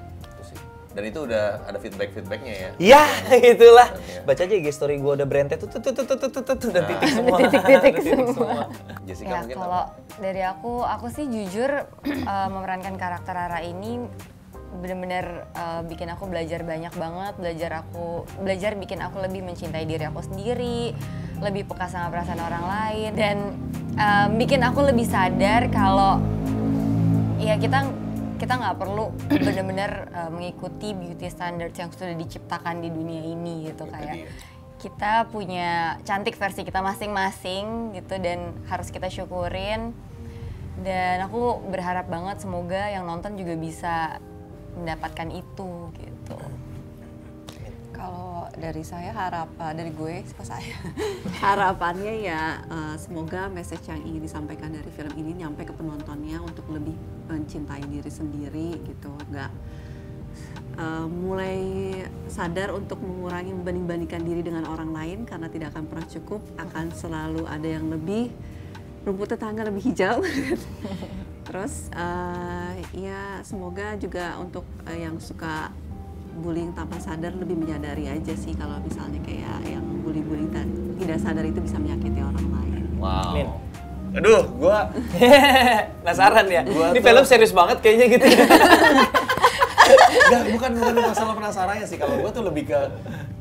dan 0.93 1.03
itu 1.09 1.19
udah 1.25 1.65
ada 1.65 1.77
feedback 1.81 2.09
feedbacknya 2.13 2.53
ya? 2.53 2.69
Ya 2.77 3.03
itulah. 3.53 3.89
Iya. 4.05 4.21
Baca 4.25 4.41
aja 4.45 4.71
story 4.71 5.01
gue 5.01 5.11
udah 5.17 5.27
berantai 5.27 5.57
tuh 5.57 5.69
tuh 5.69 5.81
tuh 5.81 5.93
tuh 5.93 6.05
tuh 6.05 6.29
tuh 6.29 6.55
tuh 6.57 6.69
dan 6.69 6.85
nah. 6.85 6.89
titik 6.93 7.09
semua. 7.09 7.37
Titik-titik 7.41 7.95
semua. 8.05 8.61
Jessica 9.03 9.29
ya, 9.29 9.37
mungkin 9.41 9.57
kalau 9.57 9.83
dari 10.21 10.41
aku 10.45 10.73
aku 10.85 11.05
sih 11.09 11.25
jujur 11.25 11.71
eh, 12.33 12.47
memerankan 12.53 12.93
karakter 12.95 13.33
Rara 13.33 13.59
ini 13.65 14.05
benar 14.73 14.97
benar 14.97 15.25
uh, 15.53 15.61
eh, 15.61 15.81
bikin 15.85 16.09
aku 16.09 16.25
belajar 16.25 16.65
banyak 16.65 16.93
banget 16.97 17.33
belajar 17.37 17.71
aku 17.85 18.25
belajar 18.41 18.73
bikin 18.73 19.05
aku 19.05 19.21
lebih 19.21 19.45
mencintai 19.45 19.85
diri 19.85 20.01
aku 20.09 20.25
sendiri 20.25 20.97
lebih 21.45 21.69
peka 21.69 21.85
sama 21.85 22.09
perasaan 22.09 22.41
orang 22.41 22.65
lain 22.65 23.11
dan 23.13 23.37
uh, 24.01 24.27
bikin 24.33 24.65
aku 24.65 24.81
lebih 24.81 25.05
sadar 25.05 25.69
kalau 25.69 26.17
ya 27.37 27.59
kita 27.61 27.85
kita 28.35 28.53
nggak 28.57 28.75
perlu 28.79 29.13
bener-bener 29.29 29.91
eh, 30.19 30.29
mengikuti 30.33 30.91
beauty 30.91 31.27
standards 31.29 31.77
yang 31.77 31.93
sudah 31.93 32.15
diciptakan 32.17 32.81
di 32.81 32.89
dunia 32.89 33.21
ini 33.23 33.69
gitu 33.69 33.85
Itu 33.85 33.93
kayak 33.93 34.15
dia. 34.17 34.29
kita 34.81 35.13
punya 35.29 35.95
cantik 36.03 36.35
versi 36.35 36.65
kita 36.65 36.83
masing-masing 36.83 37.95
gitu 37.95 38.17
dan 38.19 38.51
harus 38.67 38.89
kita 38.89 39.07
syukurin. 39.07 39.93
Dan 40.73 41.21
aku 41.23 41.61
berharap 41.69 42.09
banget 42.09 42.41
semoga 42.41 42.89
yang 42.89 43.05
nonton 43.05 43.37
juga 43.37 43.53
bisa 43.55 44.17
mendapatkan 44.73 45.29
itu 45.29 45.93
gitu. 46.01 46.37
Kalau 47.93 48.32
dari 48.57 48.83
saya 48.85 49.11
harap 49.13 49.49
eh, 49.57 49.73
dari 49.73 49.91
gue 49.93 50.23
ke 50.23 50.43
saya. 50.45 50.77
Harapannya 51.43 52.13
ya 52.23 52.61
eh, 52.65 52.95
semoga 53.01 53.49
message 53.49 53.89
yang 53.89 54.01
ingin 54.05 54.21
disampaikan 54.23 54.69
dari 54.71 54.89
film 54.93 55.13
ini 55.17 55.43
nyampe 55.43 55.65
ke 55.65 55.73
penontonnya 55.73 56.39
untuk 56.39 56.67
lebih 56.69 56.95
mencintai 57.29 57.83
diri 57.89 58.11
sendiri 58.11 58.69
gitu. 58.85 59.11
Nggak 59.29 59.51
eh, 60.77 61.07
mulai 61.07 61.59
sadar 62.29 62.73
untuk 62.73 63.01
mengurangi 63.01 63.51
membanding-bandingkan 63.53 64.21
diri 64.21 64.41
dengan 64.45 64.69
orang 64.69 64.93
lain 64.93 65.19
karena 65.25 65.47
tidak 65.49 65.73
akan 65.73 65.85
pernah 65.89 66.07
cukup 66.07 66.41
akan 66.57 66.85
selalu 66.93 67.43
ada 67.49 67.67
yang 67.67 67.89
lebih 67.89 68.29
rumput 69.03 69.35
tetangga 69.35 69.67
lebih 69.67 69.91
hijau. 69.91 70.23
Terus 71.47 71.91
eh, 71.91 72.73
ya 72.95 73.43
semoga 73.43 73.99
juga 73.99 74.39
untuk 74.39 74.63
eh, 74.87 75.03
yang 75.03 75.19
suka 75.19 75.69
bullying 76.35 76.73
tanpa 76.73 76.97
sadar 76.97 77.31
lebih 77.33 77.55
menyadari 77.55 78.07
aja 78.07 78.33
sih 78.33 78.53
kalau 78.53 78.79
misalnya 78.79 79.21
kayak 79.21 79.63
yang 79.63 79.85
bully-bully 80.01 80.49
ta- 80.49 80.65
tidak 80.97 81.17
sadar 81.17 81.43
itu 81.43 81.59
bisa 81.59 81.77
menyakiti 81.77 82.19
orang 82.19 82.47
lain. 82.49 82.83
Wow. 82.97 83.31
Amin. 83.31 83.47
Aduh, 84.13 84.41
gua 84.55 84.93
Penasaran 86.01 86.45
ya? 86.45 86.61
Gua 86.63 86.91
Ini 86.91 86.99
tuh- 86.99 87.05
film 87.05 87.23
serius 87.23 87.51
banget 87.51 87.77
kayaknya 87.79 88.05
gitu. 88.11 88.25
Enggak, 89.83 90.43
bukan 90.55 90.71
bukan 90.79 90.93
masalah 91.03 91.33
penasarannya 91.35 91.85
sih. 91.85 91.97
Kalau 91.99 92.15
gue 92.15 92.31
tuh 92.31 92.43
lebih 92.45 92.71
ke 92.71 92.79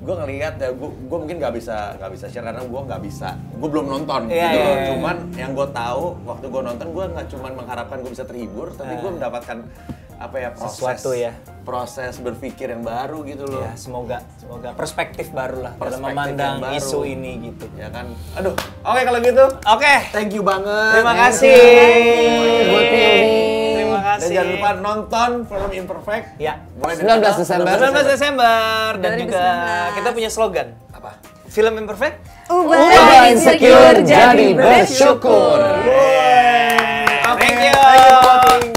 gue 0.02 0.14
ngelihat 0.18 0.58
ya, 0.58 0.74
gue 0.74 0.88
gue 0.90 1.18
mungkin 1.22 1.38
nggak 1.38 1.54
bisa 1.54 1.94
nggak 1.94 2.10
bisa 2.10 2.26
share 2.26 2.42
karena 2.42 2.66
gue 2.66 2.80
nggak 2.82 3.02
bisa, 3.06 3.38
gue 3.38 3.68
belum 3.70 3.86
nonton. 3.86 4.26
Iya, 4.26 4.34
gitu 4.42 4.58
loh. 4.58 4.74
iya. 4.74 4.86
Cuman 4.90 5.16
yang 5.38 5.50
gue 5.54 5.68
tahu 5.70 6.04
waktu 6.26 6.46
gue 6.50 6.62
nonton 6.66 6.86
gue 6.90 7.04
nggak 7.14 7.26
cuman 7.30 7.52
mengharapkan 7.54 7.96
gue 8.02 8.10
bisa 8.10 8.24
terhibur, 8.26 8.74
tapi 8.74 8.98
gue 8.98 9.10
mendapatkan 9.14 9.58
apa 10.18 10.36
ya 10.36 10.48
proses 10.50 10.74
Sesuatu 10.74 11.10
ya. 11.14 11.30
Proses 11.62 12.18
berpikir 12.18 12.68
yang 12.68 12.82
baru 12.82 13.22
gitu 13.22 13.46
loh. 13.46 13.62
ya, 13.62 13.72
semoga 13.74 14.20
semoga 14.36 14.74
perspektif 14.74 15.30
baru 15.30 15.62
lah 15.62 15.72
dalam 15.76 16.02
memandang 16.02 16.58
baru. 16.58 16.76
isu 16.76 17.02
ini 17.02 17.32
gitu. 17.48 17.70
Ya 17.74 17.88
kan. 17.88 18.10
Aduh, 18.34 18.52
oke 18.82 19.00
kalau 19.00 19.18
gitu. 19.18 19.44
Oke. 19.64 19.94
Thank 20.10 20.34
you 20.34 20.42
banget. 20.42 20.92
Terima 20.92 21.14
Thank 21.14 21.22
kasih. 21.32 21.54
you. 21.54 22.68
Buat. 22.68 22.86
Terima 23.72 23.98
Dan 23.98 24.04
kasih. 24.18 24.32
jangan 24.34 24.50
lupa 24.50 24.70
nonton 24.76 25.30
film 25.46 25.70
Imperfect. 25.72 26.26
Ya. 26.36 26.54
Mulai 26.74 26.94
dari 26.94 27.06
19 27.06 27.08
tanggal 27.08 27.34
Desember. 27.38 27.72
19 27.72 28.12
Desember 28.12 28.54
dan 28.98 29.12
juga 29.16 29.42
2019. 29.88 29.96
kita 29.96 30.08
punya 30.10 30.30
slogan. 30.30 30.68
Apa? 30.90 31.10
Film 31.46 31.74
Imperfect. 31.78 32.16
Ubah 32.48 33.28
insecure 33.28 33.98
jadi 34.02 34.46
bersyukur. 34.52 35.58
Thank 35.62 35.86
you. 35.86 36.52
Thank 37.32 37.58
you 37.58 37.72
for 37.72 38.24
watching. 38.26 38.71